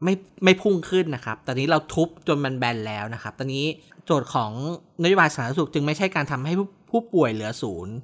[0.04, 0.14] ไม่
[0.44, 3.66] ไม่พุ่งขึ้นนะครับ ตอนนี้เราทุบจนมันแบนแล้วนะครับ ตอนนี้
[4.06, 4.52] โจทย์ของ
[5.04, 6.54] นโยบายสาธารณสุขจึงไม่ใช่การทำให้
[6.90, 7.96] ผู้ป่วยเหลือศูนย์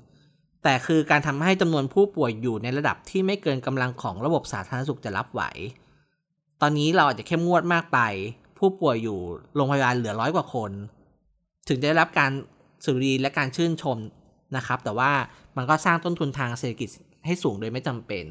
[0.64, 5.42] แต่คือการทำให้จำนวนผู้ป่วยอยู่ในระดับที่ไม่เกินกำลังของระบบสาธารณสุขจะรับไหว
[6.62, 8.00] ตอนนี้เราอาจจะเข้มงวดมากไป
[8.58, 9.20] ผู้ป่วยอยู่
[9.56, 10.72] โรงพยาบาลเหลือร้อยกว่าคน
[11.68, 12.32] ถึงได้รับการ
[12.86, 13.98] สุรีและการชื่นชม
[14.56, 15.12] นะครับ แต่ว่า
[15.58, 16.90] มันก็สร้างต้นทุนทางเศรษฐกิจ
[17.26, 18.26] ให้สูงโดยไม่จำเป็น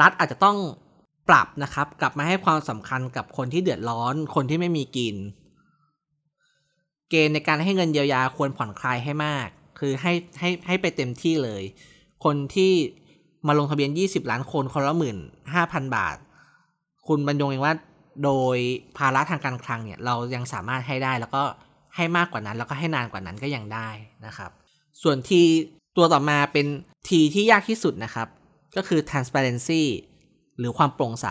[0.00, 0.56] รัฐอาจจะต้อง
[1.28, 5.16] ปรับนะครับกลับมาให้ความสำคัญกับคนที่เดือดร้อน คนที่ไม่มีกิน
[7.10, 11.62] เกณฑ์ในการให้เงินเยียวยาควรผ่อนคลายให้มาก คือให้ให้ให้ไปเต็มที่เลย
[12.24, 12.72] คนที่
[13.46, 15.18] มาลงทะเบียน 20 ล้านคนคนละหมื่น
[15.54, 16.16] ห้าพันบาท
[17.06, 17.74] คุณบรรยงเองว่า
[18.24, 18.56] โดย
[18.96, 21.42] ภาระทางการคลังเนี่ยเรายังสามารถให้ได้แล้วก็
[21.96, 23.88] ให้มากกว่านั้น แล้วก็ให้นานกว่านั้นก็ยังได้
[24.26, 24.50] นะครับ
[25.02, 25.40] ส่วนที
[25.96, 26.66] ตัวต่อมาเป็น
[27.08, 28.28] ทีที่ยากที่สุดนะครับ
[28.76, 29.82] ก็คือ transparency
[30.58, 31.28] หรือความโปร่งใส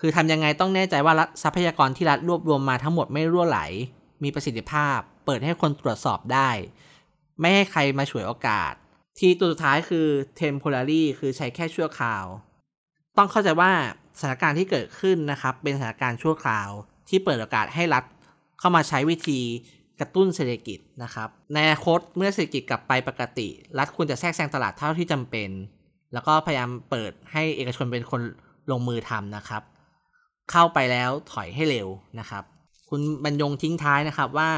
[0.00, 3.60] คือทำยังไงต้องแน่ใจว่าทรัพยากรที่รัฐรวบรวมมาทั้งหมดไม่รั่วไหล
[4.22, 6.50] มีประสิทธิภาพ เปิดให้คนตรวจสอบได้
[7.40, 8.72] ไม่ให้ใครมาฉวยโอกาส
[9.18, 10.06] ทีตัวสุดท้ายคือ
[10.40, 12.24] temporary คือใช้แค่ชั่วคราว
[13.16, 13.70] ต้องเข้าใจว่า
[14.18, 16.68] สถานการณ์ที่เกิดขึ้นนะครับ เป็นสถานการณ์ชั่วคราว
[17.08, 18.04] ที่เปิดโอกาสให้รัฐ
[18.58, 19.40] เข้ามาใช้วิธี
[20.00, 23.48] กระตุ้นเศรษฐกิจนะครับในอนาคตเมื่อเศรษฐกิจกลับไปปกติ
[23.78, 25.50] รัฐควรจะแทรกแซงตลาดเท่าที่จำเป็น
[26.12, 28.20] แล้วก็พยายามเปิดให้เอกชนเป็นคน
[28.70, 29.62] ลงมือทำนะครับ
[30.50, 31.88] เข้าไปแล้วถอยให้เร็ว
[32.20, 32.44] นะครับ
[32.88, 34.50] คุณบรรยงทิ้งท้ายนะครับว่า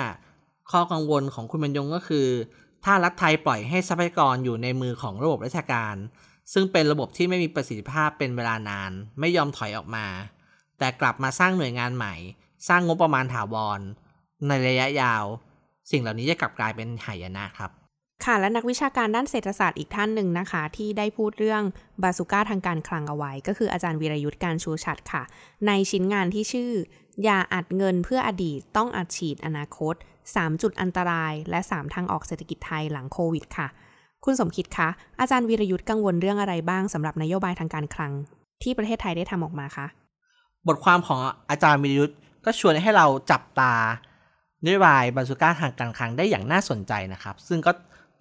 [0.71, 2.27] ข้อกังวลของคุณบรรยงก็คือ
[2.85, 5.97] ถ้ารัฐไทยปล่อยให้ทรัพยากรอยู่ในมือของระบบราชการ
[6.53, 8.91] ซึ่งเป็นระบบที่ไม่มีประสิทธิภาพเป็นเวลานาน
[9.21, 10.07] ไม่ยอมถอยออกมา
[10.79, 12.15] แต่กลับมาสร้างหน่วยงานใหม่
[12.69, 13.81] สร้างงบประมาณถาวร
[14.49, 15.25] ในระยะยาว
[15.91, 17.71] สิ่งเหล่านี้จะกลับกลายเป็นหายนะครับ
[18.25, 21.63] ค่ะและนักวิชาการด้านเศรษฐศาสตร์อีกท่านหนึ่งนะคะ ที่ได้พูดเรื่อง
[22.03, 25.23] บาสุก้าทางการคลังเอาไว้ ก็คืออาจารย์วีรยุทธ์การชูชัดค่ะ
[25.67, 26.73] ในชิ้นงานที่ชื่อ
[27.25, 29.95] อย่าอัดเงินเพื่ออดีตต้องอัดฉีดอนาคต
[30.29, 33.69] 3 จุดอันตราย และ 3 ทางออกเศรษฐกิจไทยหลังโควิดค่ะ
[34.25, 34.89] คุณสมคิดคะ
[35.21, 38.13] อาจารย์วีรยุทธ์กังวลเรื่องอะไรบ้างสำหรับนโยบายทางการคลัง
[38.63, 39.87] ที่ประเทศไทยได้ทำออกมาคะ
[40.69, 43.73] บทความของอาจารย์วีรยุทธ์ก็ชวนให้เราจับตา
[44.65, 47.73] นโยบายบาสุก้าทางการคลังได้อย่างน่าสนใจนะครับ ซึ่งก็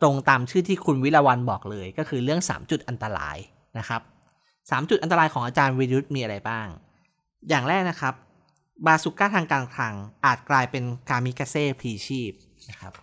[0.02, 3.38] ตรงตามชื่อที่คุณวิลาวันบอกเลย ก็คือเรื่อง 3 จุดอันตราย
[3.78, 4.02] นะครับ
[4.46, 6.68] 3จุดอันตรายของอาจารย์วิรุทธ์มีอะไรบ้าง
[7.50, 8.14] อย่างแรกนะครับ
[8.86, 12.34] บาสุก้าทางการคลังอาจกลายเป็นกามิกาเซ่พรีชีพ
[12.70, 12.94] นะครับ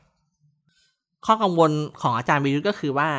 [1.26, 3.10] ข้อกังวลของอาจารย์วิรุธก็คือว่า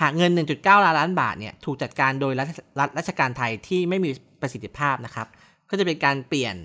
[0.00, 2.44] หากเงิน 1.9 ล้านล้านบาทเนี่ยถูกจัดการโดยรั
[2.88, 4.10] ฐราชการไทยที่ไม่มี
[4.40, 5.26] ประสิทธิภาพนะครับ
[5.68, 6.56] ก็จะเป็นการเปลี่ยน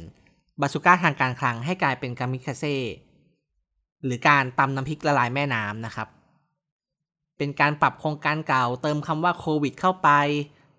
[0.61, 2.77] บาสุก้าทางการคลังให้กลายเป็นกามิคาเซ่
[4.03, 6.07] หรือการตำน้ำพริกละลายแม่น้ำนะครับ
[7.37, 10.09] เป็นการปรับโครงการเก่าเติมคำว่าโควิดเข้าไป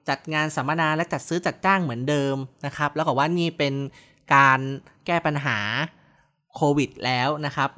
[0.09, 3.75] จัดงานสัมมนาและจัดซื้อจัดจ้างเหมือนเดิมนะครับ แล้วก็ว่านี่เป็น
[4.35, 4.61] การ
[5.07, 5.59] แก้ปัญหา
[6.55, 7.71] โควิดแล้วนะครับ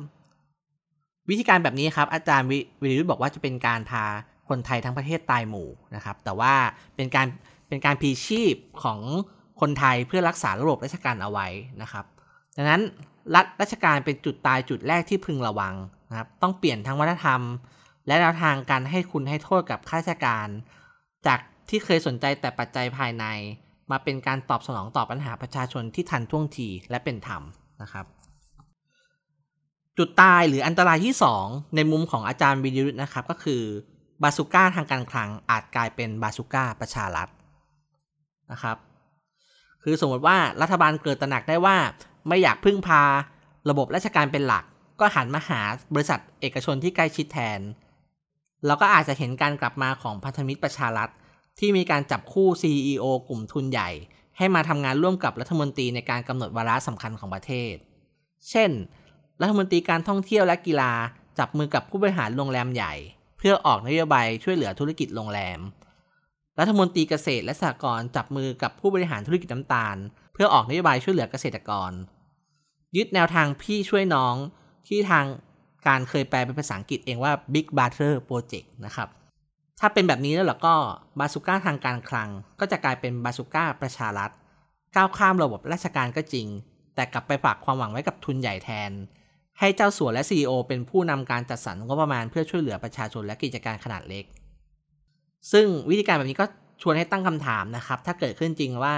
[1.29, 2.59] วิธีการแบบนี้ครับ อาจารย์วิ
[2.90, 4.05] ริยุทธ์บอกว่าจะเป็นการพา
[4.49, 6.55] คนไทยทั้งประเทศตายหมู่นะครับ แต่ว่า
[6.97, 7.27] เป็นการ
[7.69, 8.99] เป็นการพีชีพของ
[9.61, 11.49] คนไทยเพื่อรักษาระบบราชการเอาไว้
[11.83, 12.05] นะครับ
[12.57, 12.83] ดังนั้น
[13.35, 15.75] รัฐราชการเป็นจุดตายจุดแรกที่พึงระวัง
[16.11, 17.40] นะครับ ต้องเปลี่ยนทั้งวัฒนธรรม
[18.07, 20.49] และแนวทางการให้คุณให้โทษกับข้าราชการ
[21.27, 23.24] จาก ที่เคยสนใจแต่ปัจจัยภายใน
[23.90, 27.42] มาเป็นการตอบสนองต่อปัญหาประชาชนที่ทันท่วงทีและเป็นธรรม
[27.83, 28.06] นะครับ
[29.98, 33.62] จุดตายหรืออันตรายที่ 2 ในมุมของอาจารย์วิยุทธ์นะครับก็คือ
[34.22, 37.28] บาสุก้าทางการคลังอาจกลายเป็นบาสุก้าประชารัฐ
[38.52, 38.76] นะครับ
[39.83, 41.76] คือสมมติว่ารัฐบาลเกิดตระหนักได้ว่า
[42.28, 43.02] ไม่อยากพึ่งพา
[43.70, 44.64] ระบบราชการเป็นหลัก
[45.00, 45.61] ก็หันมาหา
[45.94, 47.61] บริษัทเอกชนที่ใกล้ชิดแทน
[48.66, 51.11] เราก็อาจจะเห็นการกลับมาของพันธมิตรประชารัฐ
[51.58, 53.90] ที่มีการจับคู่ CEO กลุ่มทุนใหญ่
[54.38, 57.74] ให้มาทำงานร่วมกับรัฐมนตรีในการกำหนดวาระสำคัญของประเทศ
[58.50, 58.70] เช่น
[59.40, 60.92] รัฐมนตรีการท่องเที่ยวและกีฬา
[61.38, 62.94] จับมือกับผู้บริหารโรงแรมใหญ่
[63.38, 65.60] เพื่อออกนโยบายช่วยเหลือธุรกิจโรงแรม
[66.58, 69.96] รัฐมนตรีเกษตรและสหกรณ์จับมือกับผู้บริหารธุรกิจน้ำตาล
[70.32, 71.92] เพื่อออกนโยบายช่วยเหลือเกษตรกร
[72.96, 74.34] ยึดแนวทางพี่ช่วยน้อง
[74.88, 75.24] ที่ทาง
[75.86, 79.08] การเคยแปลเป็นภาษาอังกฤษเองว่า Big Brother Project นะครับ
[79.81, 80.75] ถ้าเป็นแบบนี้แล้วล่ะก็
[81.19, 82.29] บาสุก้าทางการคลัง
[82.61, 84.31] ก็จะกลายเป็นบาสุก้าประชารัฐ
[84.97, 86.47] ก้าวข้ามระบบราชการก็จริง
[86.95, 88.93] แต่กลับไปฝากความหวังไว้กับทุนใหญ่แทน
[89.59, 94.25] ให้เจ้าสัวและ CEO เป็นผู้นำการจัดสรรงบประมาณเพื่อช่วยเหลือประชาชนและกิจการขนาดเล็ก
[95.53, 96.47] ซึ่งวิธีการแบบนี้ก็
[96.83, 98.95] ชวนให้ตั้งคำถามนะครับ ถ้าเกิดขึ้นจริงว่า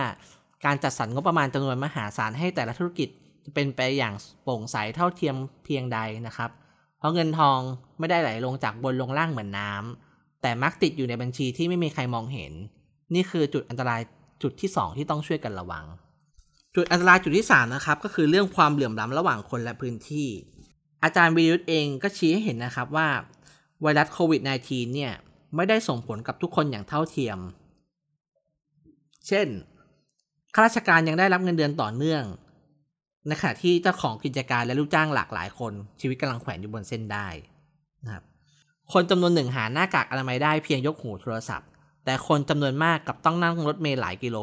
[0.65, 3.09] การจัดสรรงบประมาณจำนวนมหาศาลให้แต่ละธุรกิจ
[3.45, 4.15] จะเป็นไปอย่าง
[4.45, 6.51] โปร่งใสเท่าเทียมเพียงใดนะครับ
[6.99, 7.59] เพราะเงินทอง
[7.99, 10.12] ไม่ได้ไหลลงจากบนลงล่างเหมือนน้ำ
[10.43, 12.53] แต่มักติดอยู่ในบัญชีที่ไม่มีใครมองเห็น
[13.15, 14.01] นี่คือจุดอันตราย
[14.43, 15.85] จุดที่ 2 ที่ต้องช่วยกันระวัง
[16.75, 20.29] จุดอันตรายจุดที่ 3 นะครับ ก็คือเรื่องความเหลื่อมล้ำระหว่างคนและพื้นที่
[21.05, 23.09] อาจารย์วิยุทธเองก็ชี้ให้เห็นนะครับว่า
[23.83, 25.13] ไวรัสโควิด -19 เนี่ย
[25.57, 27.39] ไม่ได้ส่งผลกับทุกคนอย่างเท่าเทียม
[29.29, 29.47] เช่น
[30.55, 32.25] ข้าราชการยังได้รับเงินเดือนต่อเนื่อง
[33.27, 37.27] ในขณะที่เจ้าของกิจการและลูกจ้างหลากหลายคนชีวิตกำลังแขวนอยู่บนเส้นได้
[38.05, 38.25] นะครับ
[38.93, 41.69] คนจำนวนหนึ่งหาหน้ากากอนามัยได้เพียงยกหูโทรศัพท์
[42.05, 44.39] แต่คนจำนวนมากกับต้องนั่งรถเมล์หลายกิโล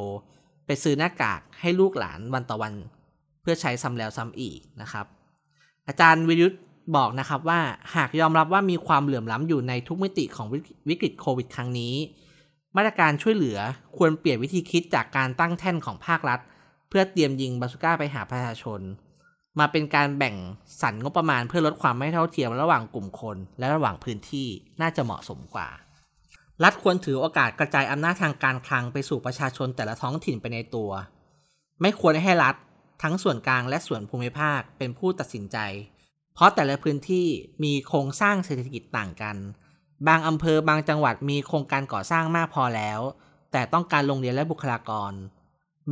[0.66, 2.74] ไปซื้อหน้ากากให้ลูกหลานวันต่อวัน
[3.42, 5.06] เพื่อใช้ซ้ำแล้วซ้ำอีกนะครับ
[5.88, 6.56] อาจารย์วิรุธ
[6.96, 7.60] บอกนะครับว่า
[7.96, 10.48] หากยอมรับว่ามีความเหลื่อมล้ำอยู่ในทุกมิติของ
[10.90, 11.94] วิกฤตโควิด ครั้งนี้
[12.76, 13.58] มาตรการช่วยเหลือ
[13.98, 16.40] ควรเปลี่ยนวิธีคิดจากการตั้งแท่นของภาครัฐ
[16.90, 18.82] เพื่อเตรียมยิงบาสุก้าไปหาประชาชน
[19.60, 20.36] มาเป็นการแบ่ง
[20.82, 24.48] สรรงบประมาณเพื่อลดความไม่เท่าเทียมระหว่างกลุ่มคน และระหว่างพื้นที่
[24.82, 25.70] น่าจะเหมาะสมกว่า
[26.64, 30.92] รัฐควรถือโอกาสกระจายอำนาจทางการคลังไปสู่ประชาชนแต่ละท้องถิ่นไปในตัว
[31.82, 32.56] ไม่ควรให้รัฐ
[33.04, 35.58] ทั้งส่วนกลางและส่วนภูมิภาคเป็นผู้ตัดสินใจ
[36.34, 37.28] เพราะแต่ละพื้นที่
[37.64, 39.38] มีโครงสร้างเศรษฐกิจต่างกัน
[40.08, 43.00] บางอำเภอบางจังหวัดมีโครงการก่อสร้างมากพอแล้ว
[43.52, 45.14] แต่ต้องการโรงเรียนและบุคลากร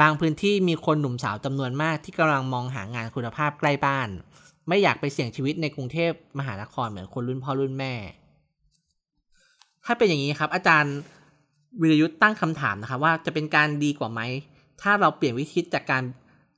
[0.01, 4.09] บางพื้นที่มีคนหนุ่มสาวจำนวนมากที่กำลังมองหางานคุณภาพใกล้บ้าน
[4.67, 7.93] ไม่อยากไปเสี่ยงชีวิตในกรุงเทพมหานครเหมือนคนรุ่นพ่อรุ่นแม่
[9.85, 10.95] ถ้าเป็นอย่างนี้ครับ อาจารย์
[11.81, 14.21] วิรยุทธ์ตั้งคำถามนะครับว่าจะเป็นการดีกว่าไหม
[14.81, 16.03] ถ้าเราเปลี่ยนวิธีจากการ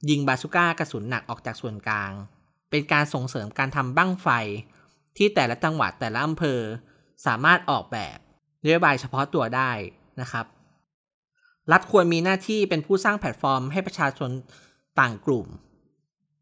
[0.09, 2.11] ยิงบาสุก้ากระสุนหนักออกจากส่วนกลาง
[2.69, 4.27] เป็นการส่งเสริมการทำบั้งไฟ
[5.17, 6.59] ที่แต่ละจังหวัดแต่ละอำเภอ
[7.25, 8.17] สามารถออกแบบ
[8.63, 9.71] นโยบายเฉพาะตัวได้
[10.21, 10.45] นะครับ
[11.71, 14.29] รัฐควรมีหน้าที่เป็นผู้สร้างแพลตฟอร์มให้ประชาชน
[14.99, 15.45] ต่างกลุ่ม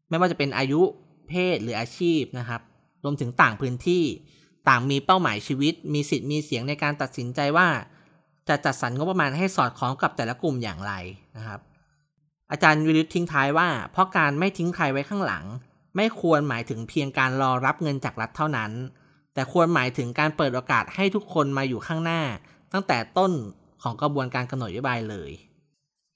[0.08, 0.80] ไม่ว่าจะเป็นอายุ
[1.28, 2.60] เพศหรืออาชีพนะครับ
[3.04, 4.04] รวมถึงต่างพื้นที่
[4.68, 7.68] ต่างมีเป้าหมายชีวิต มีสิทธิ์มีเสียงในการตัดสินใจว่า
[8.48, 10.92] จะจัดสรรงบประมาณให้สอดคล้องกับแต่ละกลุ่มอย่างไร
[11.36, 11.60] นะครับ
[12.50, 15.44] อาจารย์วิริทิ้งท้ายว่า เพราะการไม่ทิ้งใครไว้ข้างหลัง
[15.96, 18.70] ไม่ควรหมายถึงเพียงการรอรับเงินจากรัฐเท่านั้น
[19.34, 22.22] แต่ควรหมายถึงการเปิดโอกาสให้ทุกคนมาอยู่ข้างหน้า
[22.72, 23.32] ตั้งแต่ต้น
[23.82, 25.30] ของกระบวนการกำหนดนโยบายเลย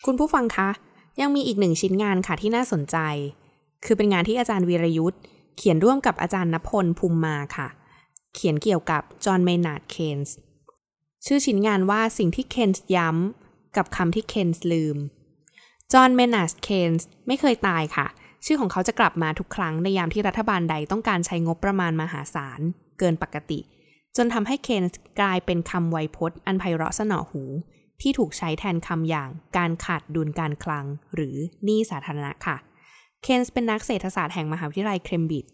[0.07, 0.71] คุณผู้ฟังคะ
[1.21, 2.97] ยังมีอีกหนึ่งชิ้นงานค่ะที่น่าสนใจ
[3.85, 5.21] คือเป็นงานที่อาจารย์วีระยุทธ
[5.57, 7.69] เขียนร่วมกับอาจารย์นพลภูมิมาค่ะ
[8.35, 10.37] เขียนเกี่ยวกับจอห์นเมนาร์ดเคนส์
[11.27, 14.97] ชื่อชิ้นงานว่าสิ่งที่เคนส์ย้ำกับคำที่เคนส์ลืม
[15.93, 18.07] จอห์นเมนาร์ดเคนส์ไม่เคยตายค่ะ
[18.47, 22.61] ชื่อของเขาจะกลับมาทุกครั้งในยามที่รัฐบาลใดต้องการใช้งบประมาณมหาศาล
[22.99, 23.61] เกินปกติ
[24.17, 24.85] จนทำให้เคน
[25.21, 27.43] กลายเป็นคำไวยพจน์ อันไพเราะสนอหู
[28.01, 32.57] ที่ถูกใช้แทนคำอย่างการขาดดุลการคลัง หรือหนี้สาธารณะค่ะ
[33.23, 35.51] เคนส์เป็นนักเศรษฐศาสตร์แห่งมหาวิทยาลัยเคมบริดจ์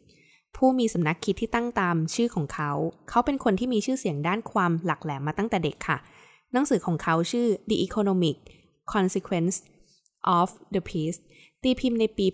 [0.57, 2.71] ผู้มีสำนักคิดที่ตั้งตามชื่อของเขา
[3.09, 5.99] เขาเป็นคนที่มีชื่อเสียงด้านความหลักแหลมมาตั้งแต่เด็กค่ะ
[6.53, 8.37] หนังสือของเขาชื่อ The Economic
[8.93, 9.57] Consequence
[10.39, 11.19] of the Peace
[11.63, 12.27] ตีพิมพ์ในปี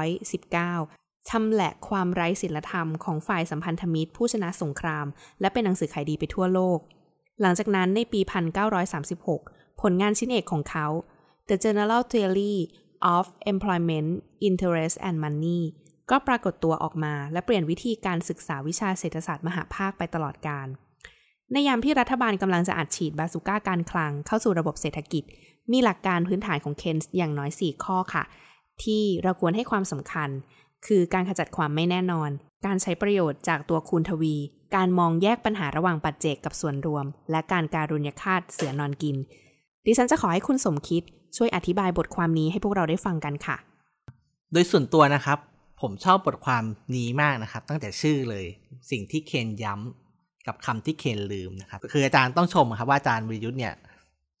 [0.00, 0.99] 1919
[1.30, 5.06] ชำแหละความไร้ศีลธรรมของฝ่ายสัมพันธมิตรผู้ชนะสงคราม
[5.40, 6.78] และเป็นหนังสือขายดีไปทั่วโลก
[7.40, 8.20] หลังจากนั้นในปี
[9.00, 10.86] 1936 ผลงานชิ้นเอกของเขา
[11.48, 12.56] The General Theory
[13.14, 14.10] of Employment
[14.48, 15.60] Interest and Money
[16.10, 20.68] ก็ปรากฏตัวออกมาและเปลี่ยนวิธีการศึกษาวิชาเศรษฐศาสตร์มหาภาคไปตลอดกาล
[21.52, 25.24] ในยามที่รัฐบาลกำลังจะอัดฉีดบาซูก้าการคลังเข้าสู่ระบบเศรษฐกิจ
[25.72, 28.24] มีหลักการพื้นฐานของเคนส์อย่างน้อย 4 ข้อค่ะ
[28.82, 30.30] ที่เราควรให้ความสำคัญ
[30.86, 32.30] คือการขจัดความไม่แน่นอน
[32.66, 34.36] การใช้ประโยชน์จากตัวคูณทวี
[34.76, 39.16] การมองแยกปัญหาระหว่างปัจเจกกับส่วนรวม และการการุญยฆาตเสือนอนกิน
[39.86, 41.02] ดิฉันจะขอให้คุณสมคิด
[41.36, 43.56] ช่วยอธิบายบทความนี้ให้พวกเราได้ฟังกันค่ะ
[44.52, 45.38] โดยส่วนตัวนะครับ
[45.80, 46.64] ผมชอบบทความ
[46.96, 48.44] นี้มากนะครับ ตั้งแต่ชื่อเลย
[48.90, 53.74] สิ่งที่เคนย้ำกับคำที่เคนลืมนะครับ คืออาจารย์ต้องชมครับว่าอาจารย์วิยุทธ์เนี่ย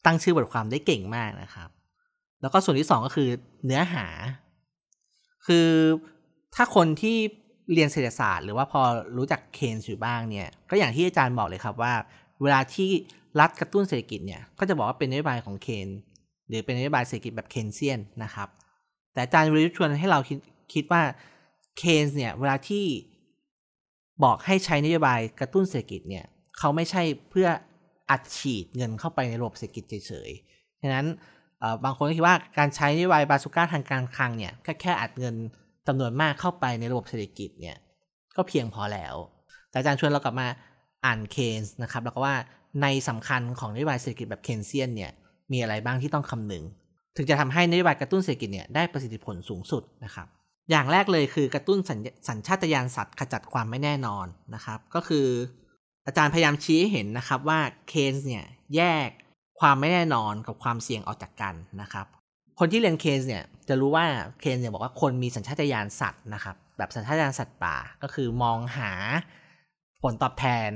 [0.06, 1.68] ตั้งชื่อบทความได้เก่งมากนะครับ
[2.40, 3.28] แล้วก็ส่วนที่สองก็คือ
[3.66, 4.06] เนื้อหา
[5.46, 5.68] คือ
[6.54, 7.16] ถ้าคนที่
[7.72, 8.82] เรียนเศรษฐศาสตร์ หรือว่าพอ
[9.16, 11.92] รู้จักเคนอยู่บ้างเนี่ย ก็อย่างที่อาจารย์บอกเลยครับว่า
[12.42, 12.90] เวลาที่
[13.40, 15.88] รัฐกระตุ้นเศรษฐกิจเนี่ย ก็จะบอกว่าเป็นนโยบายของเคน
[16.48, 18.48] หรือเป็นนโยบายเศรษฐกิจแบบเคนเซียนนะครับ
[19.12, 20.38] แต่อาจารย์วิรยุชวนให้เราคิด
[20.74, 21.02] คิดว่า
[21.78, 22.84] เคนเนี่ยเวลาที่
[24.24, 26.24] บอกให้ใช้นโยบายกระตุ้นเศรษฐกิจเนี่ย
[26.58, 27.48] เขาไม่ใช่เพื่อ
[28.10, 31.06] อัดฉีดเงินเข้าไปในระบบเศรษฐกิจเฉยๆ ฉะนั้น
[31.84, 35.34] บางคนก็คิดว่าการใช้นโยบายบาสุก้าทางการคลังเนี่ยแค่แค่อัดเงิน
[35.86, 37.76] จำนวนมากเข้าไปในระบบเศรษฐกิจเนี่ย
[38.36, 39.14] ก็เพียงพอแล้ว
[39.70, 40.48] แต่อาจารย์ชวนเรากลับมา
[41.04, 42.34] อ่านเคนส์นะครับ แล้วก็ว่า
[42.82, 45.12] ในสำคัญของนโยบายเศรษฐกิจแบบเคนเซียนเนี่ย
[45.52, 46.64] มีอะไรบ้างที่ต้องคำนึง
[47.16, 50.26] ถึงจะทำให้นโยบายกระตุ้นเศรษฐกิจเนี่ยได้ประสิทธิผลสูงสุดนะครับ
[50.70, 55.26] อย่างแรกเลยคือกระตุ้นสัญสัญชาตญาณสัตว์ขจัดความไม่แน่นอนนะครับ ก็คือ
[56.06, 58.44] อาจารย์พยายามชี้ให้เห็นนะครับว่าเคนส์เนี่ย
[58.76, 59.08] แยก
[59.60, 62.06] ความไม่แน่นอนกับความเสี่ยงออกจากกันนะครับ
[62.62, 64.04] คนที่เรียนเคนส์เนี่ยจะรู้ว่า
[64.40, 68.92] เคนส์เนี่ยบอกว่าคนมีสัญชาตญาณสัตว์นะครับ แบบสัญชาตญาณสัตว์ป่าก็คือมองหา
[70.02, 70.70] ผลตอบแทน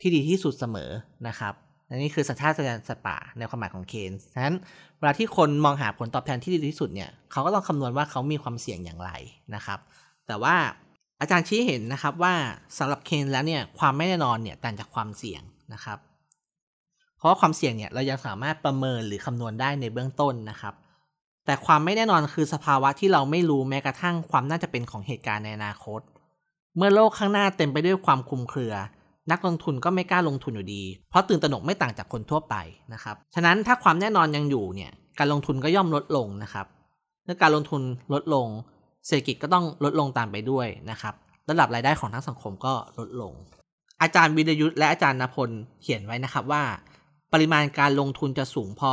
[0.00, 0.90] ที่ดีที่สุดเสมอ
[1.28, 1.54] นะครับ
[1.88, 4.56] อันนี้คือสัญชาตญาณสัตว์ป่าในความหมายของเคนส์ฉะนั้น
[4.98, 9.10] เวลาที่คนมองหาผลตอบแทนที่ดีที่สุดเนี่ยเขาก็ต้องคำนวณว่าเขามีความเสี่ยงอย่างไร
[9.54, 9.78] นะครับ
[10.26, 10.56] แต่ว่า
[11.20, 12.34] อาจารย์ชี้เห็นนะครับว่า
[12.78, 15.42] สำหรับเคนแล้วเนี่ยความไม่แน่นอนเนี่ยต่างจากความเสี่ยง
[15.74, 15.98] นะครับ
[17.18, 20.74] เพราะความเสี่ยงเนี่ยเรายังสามารถประเมินหรือคำนวณได้ในเบื้องต้นนะครับ
[21.46, 26.00] แต่ความไม่แน่นอนคือสภาวะที่เราไม่รู้แม้กระทั่งความน่าจะเป็นของเหตุการณ์ในอนาคต
[26.76, 28.74] เมื่อโลกข้างหน้าเต็มไปด้วยความคลุมเครือ
[29.30, 32.54] นักลงทุนก็ไม่กล้าลงทุนอยู่ดี เพราะตื่นตระหนกไม่ต่างจากคนทั่วไป
[32.92, 36.66] นะครับ ฉะนั้นถ้าความแน่นอนยังอยู่เนี่ย การลงทุนก็ย่อมลดลงนะครับ
[37.24, 37.82] เมื่อการลงทุน
[38.12, 38.46] ลดลง
[39.06, 41.14] เศรษฐกิจก็ต้องลดลงตามไปด้วยนะครับ
[41.50, 43.32] ระดับรายได้ของทั้งสังคมก็ลดลง
[44.02, 45.50] อาจารย์วิรยุทธ์และอาจารย์นพล
[45.82, 46.62] เขียนไว้นะครับว่า
[47.32, 48.92] ปริมาณการลงทุนจะสูงพอ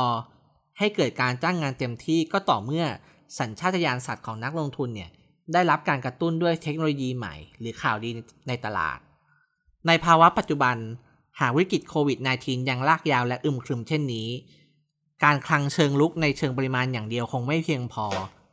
[0.77, 2.85] ให้เกิดการจ้างงานเต็มที่ก็ต่อเมื่อ
[3.39, 5.09] สัญชาตญาณสัตว์ของนักลงทุนเนี่ย
[5.53, 8.09] ได้รับการกระตุ้นด้วยเทคโนโลยีใหม่ หรือข่าวดี
[8.47, 8.99] ในตลาด
[9.87, 10.75] ในภาวะปัจจุบัน
[11.39, 14.29] หากวิกฤตโควิด -19 ยังลากยาวและอึมครึมเช่นนี้
[15.23, 18.05] การคลังเชิงลุกในเชิงปริมาณอย่างเดียวคงไม่เพียงพอ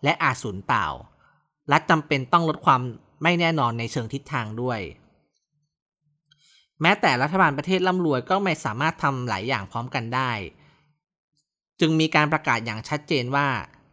[0.05, 0.87] และอาจสูญเปล่า
[1.73, 2.81] รัฐจำเป็นต้องลดความ
[3.23, 4.81] ไม่แน่นอนในเชิงทิศทางด้วย
[6.81, 10.31] แม้แต่รัฐบาลประเทศร่ำรวยก็ไม่สามารถทำหลายอย่างพร้อมกันได้
[11.81, 13.49] จึงมีการประกาศอย่างชัดเจนว่า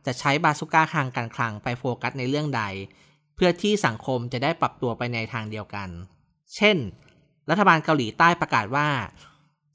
[0.06, 2.64] จะใช้บาสุก้าทางการคลังไปโฟกัสในเรื่องใด
[3.36, 5.90] เพื่อที่สังคมจะได้ปรับตัวไปในทางเดียวกัน
[6.56, 6.78] เช่น
[7.50, 8.88] รัฐบาลเกาหลีใต้ประกาศว่า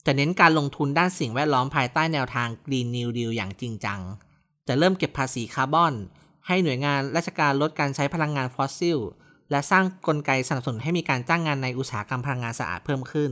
[0.07, 4.01] จะเน้นการลงทุนด้านสิ่งแวดล้อมภายใต้แนวทาง Green New Deal อย่างจริงจัง
[4.69, 5.95] จะเริ่มเก็บภาษีคาร์บอน
[6.47, 8.99] ให้หน่วยงานราชการลดการใช้พลังงานฟอสซิล
[9.51, 13.31] และสร้างกลไกสนับสนุนให้มีการจ้างงานในอุตสาหกรรมพลังงานสะอาดเพิ่มขึ้น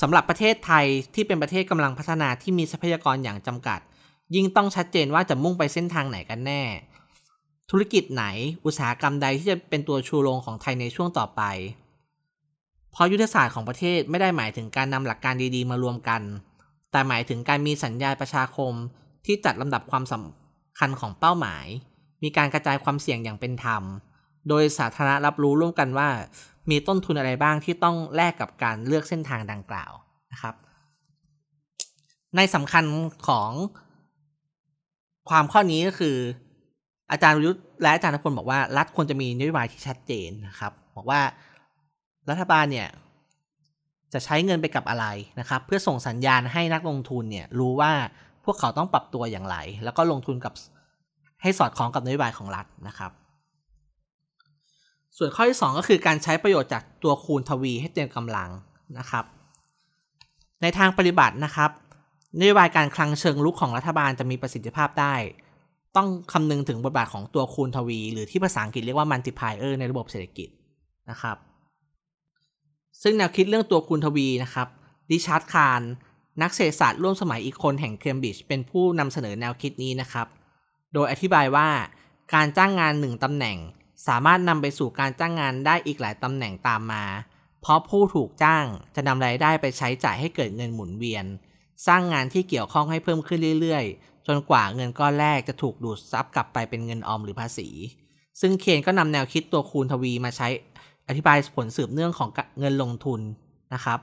[0.00, 3.80] สำหรับประเทศไทยที่เป็นประเทศกำลังพัฒนาที่มีทรัพยากรอย่างจำกัด
[4.34, 6.62] ยิ่งต้องชัดเจนว่าจะมุ่งไปเส้นทางไหนกันแน่
[7.70, 8.24] ธุรกิจไหน
[8.64, 11.42] อุตสาหกรรมใดที่จะเป็นตัวชูโรงของไทยในช่วงต่อไป
[12.92, 16.22] เพราะยุทธศาสตร์ของประเทศไม่ได้หมายถึงการนำหลักการดีๆ มารวมกัน
[16.90, 18.72] แต่หมายถึงการมีสัญญาประชาคม
[19.26, 21.66] ที่จัดลำดับความสำคัญของเป้าหมาย
[22.22, 23.82] มีการกระจายความเสี่ยงอย่างเป็นธรรม
[24.48, 26.08] โดยสาธารณรับรู้ร่วมกันว่า
[26.70, 29.92] มีต้นทุนอะไรบ้างที่ต้องแลกกับการเลือกเส้นทางดังกล่าว
[30.32, 30.54] นะครับ
[32.36, 32.84] ในสำคัญ
[33.28, 33.50] ของ
[35.30, 36.16] ความข้อนี้ก็คือ
[37.10, 41.20] อาจารย์ยุทธและอาจารย์นพลบอกว่ารัฐควรจะมีนโยบายที่ชัดเจนนะครับ บอกว่า
[42.30, 42.88] รัฐบาลเนี่ย
[44.12, 45.06] จะใช้เงินไปกับอะไร
[45.40, 47.92] นะครับ เพื่อส่งสัญญาณให้นักลงทุนเนี่ยรู้ว่า
[48.44, 50.52] พวกเขาต้องปรับตัวอย่างไร แล้วก็ลงทุนกับ
[51.42, 53.12] ให้สอดคล้องกับนโยบายของรัฐนะครับ
[55.16, 58.50] ส่วนข้อที่ 2 ก็คือการใช้ประโยชน์จากตัวคูณทวีให้เต็มกำลัง
[58.98, 59.24] นะครับ
[60.62, 61.70] ในทางปฏิบัตินะครับ
[62.40, 65.14] นโยบายการคลังเชิงรุกของรัฐบาลจะมีประสิทธิภาพได้
[65.96, 70.48] ต้องคำนึงถึงบทบาทของตัวคูณทวี หรือที่ภาษาอังกฤษเรียกว่า multiplier ในระบบเศรษฐกิจ
[71.10, 71.36] นะครับ
[73.02, 74.68] ซึ่งแนวคิดเรื่องตัวคูณทวีนะครับ
[75.10, 75.82] ริชาร์ดคาห์น
[76.42, 80.26] นักเศรษฐศาสตร์ร่วมสมัยอีกคนแห่งเคมบริดจ์เป็นผู้นำเสนอแนวคิดนี้นะครับ
[80.94, 81.68] โดยอธิบายว่า
[82.34, 83.56] การจ้างงานหนึ่งตำแหน่ง
[84.06, 87.04] สามารถนำไปสู่การจ้างงานได้อีกหลายตำแหน่งตามมา
[87.62, 91.24] เพราะผู้ถูกจ้างจะนำรายได้ไปใช้จ่ายให้เกิดเงินหมุนเวียน
[91.86, 97.68] สร้างงานที่เกี่ยวข้องให้เพิ่มขึ้นเรื่อยๆ จนกว่าเงินก้อนแรกจะถูกดูดซับกลับไปเป็นเงินออมหรือภาษี
[98.40, 100.48] ซึ่งเคนก็นำแนวคิดตัวคูณทวีมาใช้
[101.08, 102.28] อธิบายผลสืบเนื่องของ
[102.60, 103.20] เงินลงทุน
[103.74, 104.00] นะครับ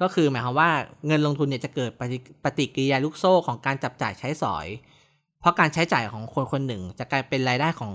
[0.00, 0.70] ก็คือหมายความว่า
[1.06, 1.90] เงินลงทุนเนี่ยจะเกิด
[2.44, 4.66] ปฏิกิริยาลูกโซ่ของการจับจ่ายใช้สอย
[5.40, 7.92] เพราะการใช้จ่ายของคนคนหนึ่งจะกลายเป็นรายได้ของ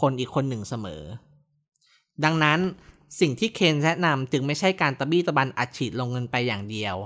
[0.00, 1.02] คนอีกคนหนึ่งเสมอ
[2.24, 2.58] ดังนั้น
[3.20, 6.96] สิ่งที่เคนแนะนำจึงไม่ใช่การตะบี้ตะบันอัดฉีดลงเงินไปอย่างเดียว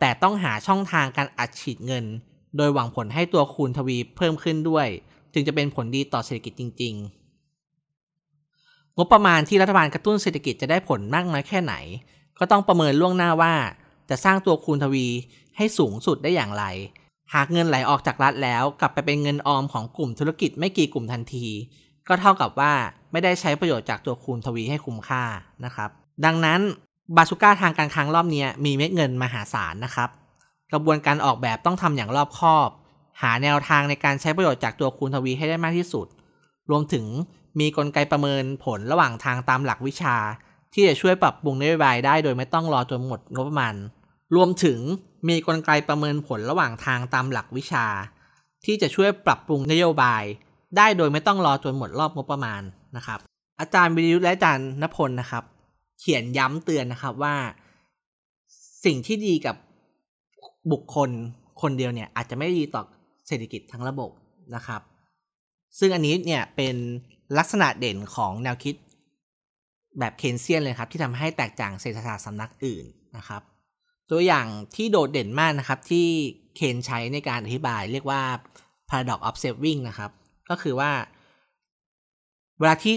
[0.00, 2.04] แต่ต้องหาช่องทางการอัดฉีดเงิน
[2.56, 4.86] โดยหวังผลให้ตัวคูณทวีเพิ่มขึ้นด้วย
[5.32, 6.94] จึงจะเป็นผลดีต่อเศรษฐกิจจริง
[8.16, 11.74] ๆ งบประมาณที่รัฐบาลกระตุ้นเศรษฐกิจจะได้ผลมากน้อยแค่ไหน
[12.38, 13.54] ก็ต้องประเมินล่วงหน้าว่า
[14.10, 15.06] จะสร้างตัวคูณทวี
[15.56, 16.64] ให้สูงสุดได้อย่างไร
[17.34, 21.46] หากเงินไหลออกจากรัฐแล้วกลับไปเป็นเงินออมของกลุ่มธุรกิจไม่กี่กลุ่มทันที
[22.08, 22.72] ก็เท่ากับว่า
[23.12, 25.24] ไม่ได้ใช้ประโยชน์จากตัวคูณทวีให้คุ้มค่า
[25.64, 25.90] นะครับ
[26.24, 26.60] ดังนั้น
[27.16, 30.08] บาซูก้าทางการคลังรอบนี้มีเม็ดเงินมหาศาลนะครับ
[30.72, 32.68] กระบวนการออกแบบต้องทำอย่างรอบคอบ
[33.22, 36.06] หาแนวทางในการใช้ประโยชน์จากตัวคูณทวีให้ได้มากที่สุด
[36.70, 37.06] รวมถึง
[37.60, 40.16] มีกลไกประเมินผลระหว่างทางตามหลักวิชา
[40.74, 43.74] ที่จะช่วยปรับปรุงนโยบายได้โดยไม่ต้องรอจนหมดงบประมาณ
[44.36, 44.78] รวมถึง
[45.28, 47.86] มีกลไกประเมินผลระหว่างทางตามหลักวิชา
[48.64, 50.22] ที่จะช่วยปรับปรุงนโยบาย
[50.76, 52.62] ได้โดยไม่ต้องรอจนหมดรอบงบประมาณ
[52.96, 53.20] นะครับ
[53.60, 55.44] อาจารย์วิริยุทธ์และอาจารย์นพลนะครับ
[56.00, 57.34] เขียนย้ำเตือนนะครับว่า
[58.84, 59.56] สิ่งที่ดีกับ
[60.72, 61.10] บุคคล
[61.62, 62.82] คนเดียวเนี่ยอาจจะไม่ดีต่อ
[63.26, 64.10] เศรษฐกิจทั้งระบบ
[64.54, 64.82] นะครับ
[65.78, 66.76] ซึ่งอันนี้เนี่ยเป็น
[67.38, 68.74] ลักษณะเด่นของแนวคิด
[69.98, 72.84] แบบเคนเซียนเลยครับ ที่ทำให้แตกต่างเศรษฐศาสตร์สำนักอื่น
[73.16, 73.42] นะครับ
[74.10, 76.06] ตัวอย่างที่โดดเด่นมากนะครับที่
[76.56, 78.22] เคนใช้ในการอธิบายเรียกว่า
[78.88, 80.10] paradox of saving นะครับ
[80.48, 80.90] ก็คือว่า
[82.58, 82.94] เวลาที่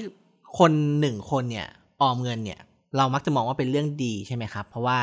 [0.59, 1.67] คนหนึ่งคนเนี่ย
[2.01, 2.59] ออมเงินเนี่ย
[2.97, 4.99] เรามักจะมองว่าเป็นเรื่องดีใช่ไหมครับ เพราะว่า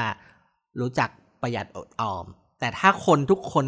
[0.81, 1.11] รู้จัก
[1.43, 2.25] ประหยัดอดออม
[2.61, 3.67] แต่ถ้าคนทุกคน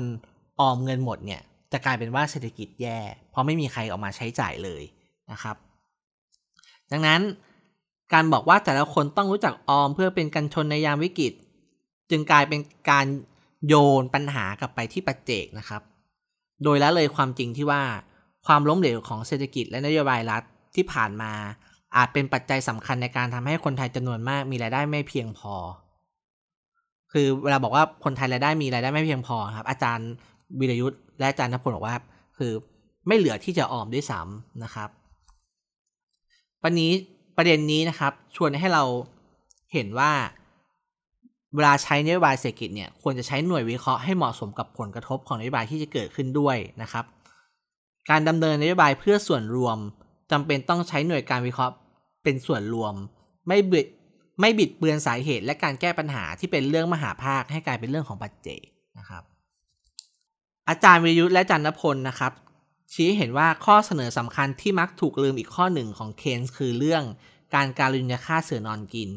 [0.60, 1.40] ออมเงินหมดเนี่ย
[1.72, 2.98] จะกลายเป็นว่าเศรษฐกิจแย่
[3.30, 4.82] เพราะไม่มีใครออกมาใช้จ่ายเลย
[5.30, 5.56] นะครับ
[6.92, 7.20] ดังนั้น
[8.12, 11.32] การบอกว่าแต่ละคนต้องรู้จักออมเพื่อเป็นกันชนในยามวิกฤต
[12.10, 12.60] จึงกลายเป็น
[12.90, 13.06] การ
[13.66, 15.82] โยนปัญหากลับไปที่ปัจเจกนะครับ
[16.64, 17.82] โดยละเลยความจริงที่ว่า
[18.48, 20.42] ความล้มเหลวของเศรษฐกิจและนโยบายรัฐ
[20.74, 21.32] ที่ผ่านมา
[21.96, 25.54] อาจเป็นปัจจัยสำคัญในการทำให้คนไทยจำนวนมากมีรายได้ไม่เพียงพอ
[27.12, 30.08] คือเวลาบอกว่าคนไทยรายได้มีรายได้ไม่เพียงพอครับ อาจารย์
[30.60, 31.96] วิรยุทธ์และอาจารย์นพลบอกว่า
[32.38, 32.52] คือ
[33.06, 34.88] ไม่เหลือที่จะออมด้วยซ้ำนะครับ
[36.62, 36.90] ปนี้
[37.36, 38.84] ประเด็นนี้นะครับ ชวนให้เรา
[39.72, 40.10] เห็นว่า
[41.54, 47.04] เวลาใช้นโยบายเศรษฐกิจเนี่ยควรจะใช้หน่วยวิเคราะห์ให้เหมาะสมกับผลกระทบของนโยบายที่จะเกิดขึ้นด้วยนะครับ
[48.10, 49.78] การดำเนินนโยบายเพื่อส่วนรวม
[50.30, 51.74] จำเป็นต้องใช้หน่วยการวิเคราะห์
[52.22, 52.94] เป็นส่วนรวม
[53.48, 53.86] ไม่บิด
[54.40, 58.60] ไม่บิดเบือนสาเหตุและการแก้ปัญหาที่เป็นเรื่องมหาภาคให้กลายเป็นเรื่องของปัจเจก
[58.98, 59.22] นะครับ
[60.68, 62.32] อาจารย์วิยุทธ์และจันทพลนะครับ
[62.92, 67.02] ชี้เห็นว่าข้อเสนอสำคัญที่มักถูกลืมอีกข้อหนึ่งของเคนส์คือเรื่อง
[67.54, 69.10] การการุญยค่าเสือนอนกิน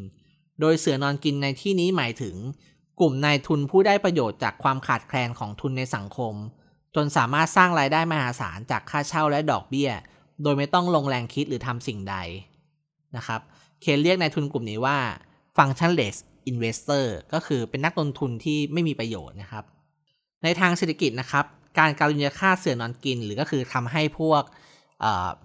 [0.59, 2.35] โดยเสือนอนกินในที่นี้หมายถึง
[2.99, 6.33] กลุ่มนายทุนผู้ได้ประโยชน์จากความขาดแคลนของทุนในสังคม
[6.95, 9.89] จนสามารถสร้างรายได้มหาศาลจากค่าเช่าและดอกเบี้ย
[10.43, 12.15] โดยไม่ต้องลงแรงคิดหรือทำสิ่งใด
[13.17, 13.41] นะครับ
[13.81, 14.97] เคนเรียกนายทุนกลุ่มนี้ว่า
[15.57, 16.17] functionless
[16.51, 19.63] investor ก็คือเป็นนักลงทุนที่ไม่มีประโยชน์นะครับ
[20.43, 21.45] ในทางเศรษฐกิจนะครับ
[21.77, 24.43] การการุญยค่าเสื่อนอนกิน หรือก็คือทำให้พวก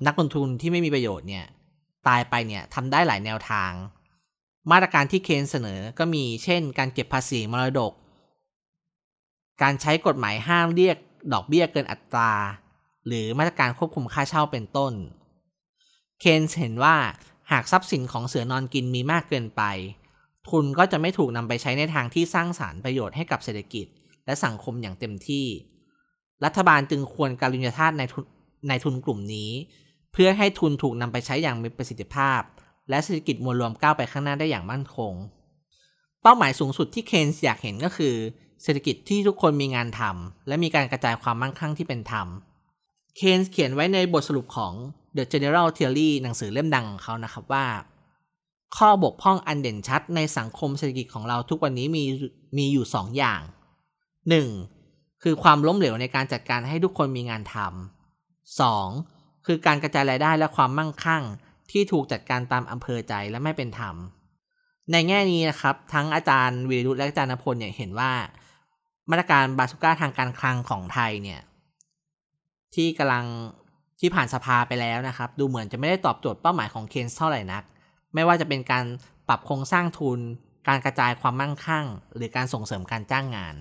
[0.06, 1.44] นักลงทุนที่ไม่มีประโยชน์เนี่ย
[2.08, 3.72] ตายไปเนี่ยทำได้หลายแนวทาง
[4.70, 7.92] มาตรการที่เคนเสนอก็มีเช่น การเก็บภาษีมรดก
[9.62, 10.96] การใช้กฎหมายห้ามเรียก
[11.32, 12.32] ดอกเบี้ยเกินอัตรา
[13.06, 14.92] หรือมาตรการควบคุมค่าเช่าเป็นต้น
[16.20, 16.96] เคนเห็นว่า
[17.50, 19.62] หากทรัพย์สินของเสือนอนกินมีมากเกินไป
[20.48, 23.86] ทุนก็จะไม่ถูกนำไปใช้ในทางที่สร้างสารรค์ประโยชน์ให้กับเศรษฐกิจ
[24.26, 25.46] และสังคมอย่างเต็มที่
[26.44, 28.24] รัฐบาลจึงควรการุญยธาตุในทุน
[28.68, 29.50] ในทุนกลุ่มนี้
[30.12, 32.40] เพื่อให้ทุนถูกนำไปใช้อย่างมีประสิทธิภาพ
[32.90, 35.12] และเศรษฐกิจมวลรวมก้าวไปข้างหน้าได้อย่างมั่นคง
[36.22, 38.14] เป้าหมายสูงสุดที่เคนอยากเห็นก็คือ
[38.62, 42.26] เศรษฐกิจที่ทุกคนมีงานทำและมีการกระจายความมั่งคั่งที่เป็นธรรม
[43.16, 44.72] เคนส์เขียนไว้ในบทสรุปของ
[45.16, 47.66] The General Theory หนังสือเล่มดังของเขานะครับว่า
[48.76, 52.04] ข้อบกพร่องอันเด่นชัดในสังคมเศรษฐกิจของเราทุกวันนี้มี
[52.58, 53.40] มีอยู่ 2ออย่าง
[54.56, 55.22] 1.
[55.22, 59.46] คือความล้มเหลวในการจัดการให้ทุกคนมีงานทำ 2.
[59.46, 61.22] คือการกระจายรายได้และความมั่งคั่ง
[61.70, 63.96] ที่ถูกจัดการตามอำเภอใจและไม่เป็นธรรม
[64.92, 68.12] ในแง่นี้นะครับ ทั้งอาจารย์วีรุธและอาจารย์นพลเนี่ยเห็นว่า
[69.10, 71.40] มาตรการบาสุก้าทางการคลังของไทยเนี่ย
[72.74, 73.26] ที่กำลัง
[74.00, 77.62] ที่ผ่านสภาไปแล้วนะครับ ดูเหมือนจะไม่ได้ตอบโจทย์เป้าหมายของเคนเท่าไหร่นัก
[78.14, 78.84] ไม่ว่าจะเป็นการ
[79.28, 80.18] ปรับโครงสร้างทุน
[80.68, 81.86] การกระจายความมั่งคั่ง
[82.16, 83.54] หรือการส่งเสริมการจ้างงาน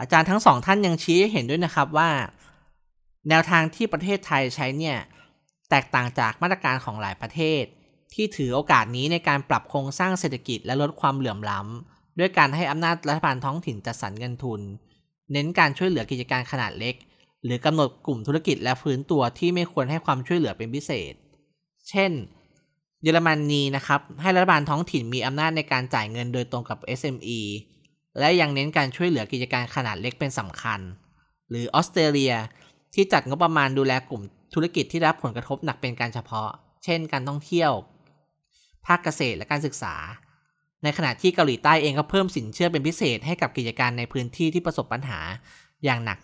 [0.00, 2.10] อาจารย์ทั้งสองท่านยังชี้ให้เห็นด้วยนะครับว่า
[3.28, 4.98] แนวทางที่ประเทศไทยใช้เนี่ย
[5.70, 7.62] แตกต่างจากมาตรการของหลายประเทศ
[8.14, 14.60] ที่ถือโอกาสนี้ในการปรับโครงสร้างเศรษฐกิจและลดความเหลื่อมล้ำ ด้วยการให้อำนาจรัฐบาลท้องถิ่นจัดสรรเงินทุน
[15.32, 16.94] เน้นการช่วยเหลือกิจการขนาดเล็ก
[17.44, 21.14] หรือกำหนดกลุ่มธุรกิจและฟื้นตัวที่ไม่ควรให้ความช่วยเหลือเป็นพิเศษ
[21.90, 22.12] เช่น
[23.02, 27.40] เยอรมนีนะครับ ให้รัฐบาลท้องถิ่นมีอำนาจในการจ่ายเงินโดยตรงกับ SME
[28.18, 30.80] และยังเน้นการช่วยเหลือกิจการขนาดเล็กเป็นสำคัญ
[31.50, 32.34] หรือออสเตรเลีย
[32.94, 34.22] ที่จัดงบประมาณดูแลกลุ่ม
[34.54, 36.48] ธุรกิจที่รับผลกระทบหนักเป็นการเฉพาะ
[36.84, 37.72] เช่น การท่องเที่ยว
[38.86, 39.94] ภาคเกษตรและการศึกษา
[40.84, 45.20] ในขณะที่เกาหลีใต้เองก็เพิ่มสินเชื่อเป็นพิเศษให้กับกิจการในพื้นที่ที่ประสบปัญหา
[45.84, 46.18] อย่างหนัก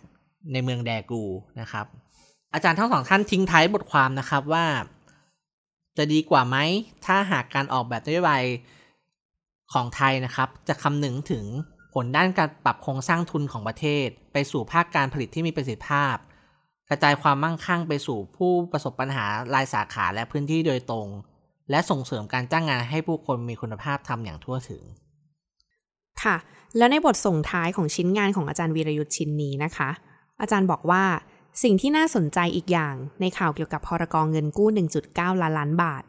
[0.53, 1.23] ในเมืองแดกู
[1.61, 1.87] นะครับ
[2.55, 4.67] อาจารย์ทั้งสองท่านทิ้งท้ายบทความนะครับว่า
[5.97, 6.57] จะดีกว่าไหม
[7.07, 8.43] ถ้าหากการออกแบบนโยบาย
[9.73, 11.45] ของไทยนะครับ จะคำนึงถึง
[11.95, 16.17] ผลด้านการปรับโครงสร้างทุนของประเทศ ไปสู่ภาคการผลิตที่มีประสิทธิภาพ
[16.89, 21.07] กระจายความมั่งคั่งไปสู่ผู้ประสบปัญหารายสาขาและพื้นที่โดยตรง
[21.71, 24.83] และส่งเสริมการจ้างงานให้ผู้คนมีคุณภาพทำอย่างทั่วถึง
[26.23, 26.37] ค่ะ
[26.77, 29.91] แล้วในบทส่งท้ายของชิ้นงานของอาจารย์วีรยุทธ์ชิ้นนี้นะคะ
[30.41, 31.05] อาจารย์บอกว่า
[31.63, 34.69] สิ่งที่น่าสนใจอีกอย่างในข่าวเกี่ยวกับพรกองเงินกู้
[35.07, 36.03] 1.9 ล้านล้านบาท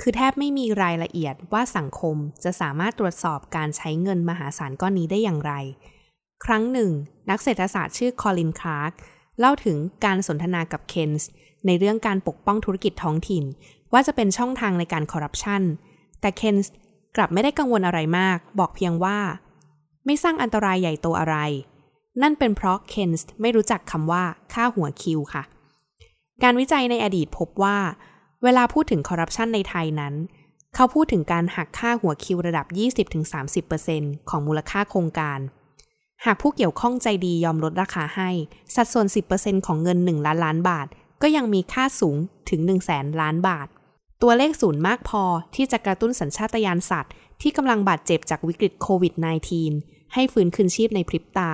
[0.00, 5.52] คือแทบไม่มีรายละเอียดว่าสังคมจะสามารถตรวจสอบการใช้เงินมหาศาลก้อนนี้ได้อย่างไร
[6.44, 6.90] ครั้งหนึ่ง
[7.30, 8.92] นักเศรษฐศาสตร์ชื่อคอลินคลาร์ก
[9.38, 11.30] เล่าถึงการสนทนากับเคนส์
[11.66, 13.44] ในเรื่องการปกป้องธุรกิจท้องถิ่น
[13.92, 15.62] ว่าจะเป็นช่องทางในการคอร์รัปชัน
[16.20, 16.72] แต่เคนส์
[17.16, 19.18] กลับไม่ได้กังวลอะไรมาก บอกเพียงว่า
[20.06, 21.36] ไม่สร้างอันตรายใหญ่โตอะไร
[22.22, 25.42] นั่นเป็นเพราะเคนส์ไม่รู้จักคำว่าค่าหัวคิวค่ะ
[26.42, 27.78] การวิจัยในอดีตพบว่า
[28.42, 30.14] เวลาพูดถึงคอร์รัปชันในไทยนั้น
[30.74, 32.66] เขาพูดถึงการหักค่าหัวคิวระดับ
[33.48, 35.38] 20-30%ของมูลค่าโครงการ
[36.24, 38.30] หากผู้เกี่ยวข้องใจดียอมลดราคาให้
[38.74, 40.86] สัดส่วน 10%ของเงิน 1 ล้านล้านบาท
[41.22, 42.16] ก็ยังมีค่าสูง
[42.50, 43.68] ถึง 1 0 0 0 0แสนล้านบาท
[44.22, 45.22] ตัวเลขศูนย์มากพอ
[45.54, 47.12] ที่จะกระตุ้นสัญชาตญาณสัตว์
[47.42, 49.14] ที่กำลังบาดเจ็บจากวิกฤตโควิด
[49.64, 51.50] -19 ให้ฟื้นคืนชีพในพริบตา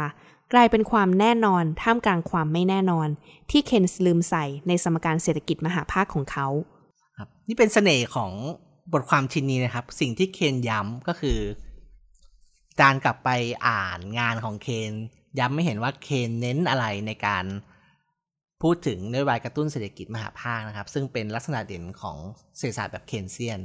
[0.52, 3.08] กลายเป็นความแน่นอนท่ามกลางความไม่แน่นอน
[3.50, 6.46] ที่เคนส์ลืมใส่ในสมการเศรษฐกิจมหาภาคของเขา
[7.18, 8.32] ครับนี่เป็นเสน่ห์ของ
[8.92, 11.38] บทความชิ้นนี้นะครับ สิ่งที่เคนย้ำก็คือ
[12.82, 13.30] การกลับไป
[13.66, 14.92] อ่านงานของเคน
[15.38, 17.44] ย้ำไม่เห็นว่าเคนเน้นอะไรในการ
[18.64, 22.16] พูดถึงนโยบายกระตุ้นเศรษฐกิจมหาภาคนะครับ ซึ่งเป็นลักษณะเด่นของ
[22.58, 23.60] เศรษฐศาสตร์แบบเคนเซียน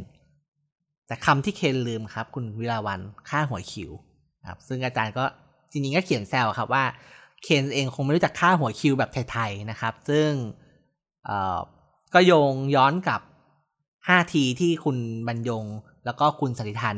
[1.08, 3.92] แต่คำที่เคนลืมครับ คุณวิลาวันค่าหัวคิว
[4.50, 5.26] ครับ ซึ่งอาจารย์ก็
[5.72, 6.84] จริงๆก็เขียนแซวครับว่า
[7.44, 10.30] เคนเองคงไม่รู้จักค่าหัวคิวแบบไทยๆนะครับ ซึ่ง
[12.14, 13.22] ก็โยงย้อนกับ
[13.78, 14.98] 5 ทีที่คุณ
[15.28, 15.66] บรรยง
[16.06, 16.98] แล้วก็คุณสริทัน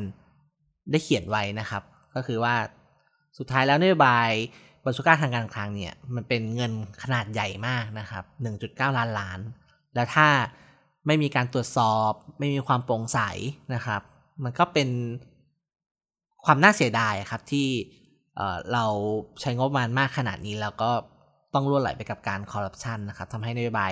[0.91, 1.83] ได้เขียนไว้นะครับ
[2.15, 2.55] ก็คือว่า
[3.37, 4.29] สุดท้ายแล้วนโยบาย
[4.83, 6.71] บรรสุก้าทางการคลังเนี่ยมันเป็นเงิน
[7.03, 8.23] ขนาดใหญ่มากนะครับ
[8.61, 9.39] 1.9 ล้านล้าน
[9.95, 10.27] แล้วถ้า
[11.07, 13.19] ไม่มีการตรวจสอบไม่มีความโปร่งใส
[13.73, 14.01] นะครับ
[14.43, 14.89] มันก็เป็น
[16.45, 17.67] ความน่าเสียดายครับที่
[18.73, 18.85] เรา
[19.41, 20.91] ใช้งบประมาณมากขนาดนี้ แล้วก็
[21.53, 23.91] ต้องล่วไหลไปกับการคอร์รัปชันนะครับทำให้นโยบาย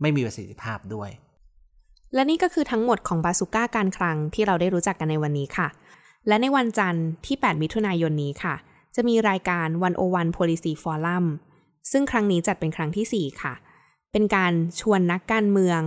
[0.00, 1.10] ไม่มีประสิทธิภาพด้วย
[2.14, 5.68] และนี่ก็คือทั้งหมดของบาสุก้าการคลังที่เราได้รู้จักกันในวันนี้ค่ะ
[6.28, 8.54] และในวันจันทร์ที่ 8 มิถุนายนนี้ค่ะ
[8.94, 9.66] จะมีรายการ
[10.02, 11.24] 101 Policy Forum
[11.90, 13.54] ซึ่งครั้งนี้จัดเป็นครั้งที่ 4 ค่ะ
[14.12, 15.80] เป็นการชวนนักการเมือง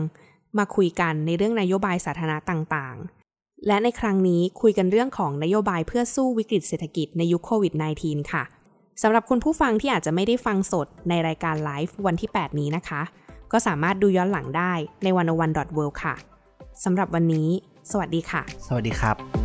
[0.57, 7.73] มาคุยกันในเรื่องนโยบายสาธารณะต่างๆ และในครั้งนี้คุยกันเรื่องของนโยบายเพื่อสู้วิกฤตเศรษฐกิจในยุคโควิด
[8.03, 8.43] -19 ค่ะ
[9.01, 13.01] สำหรับคุณผู้ฟังที่อาจจะไม่ได้ฟังสดในรายการไลฟ์วันที่ 8 นี้นะคะ
[13.51, 14.73] ก็สามารถดูย้อนหลังได้
[15.03, 16.15] ในวันวัน .world ค่ะ
[16.83, 17.47] สำหรับวันนี้
[17.91, 19.42] สวัสดีค่ะ สวัสดีครับ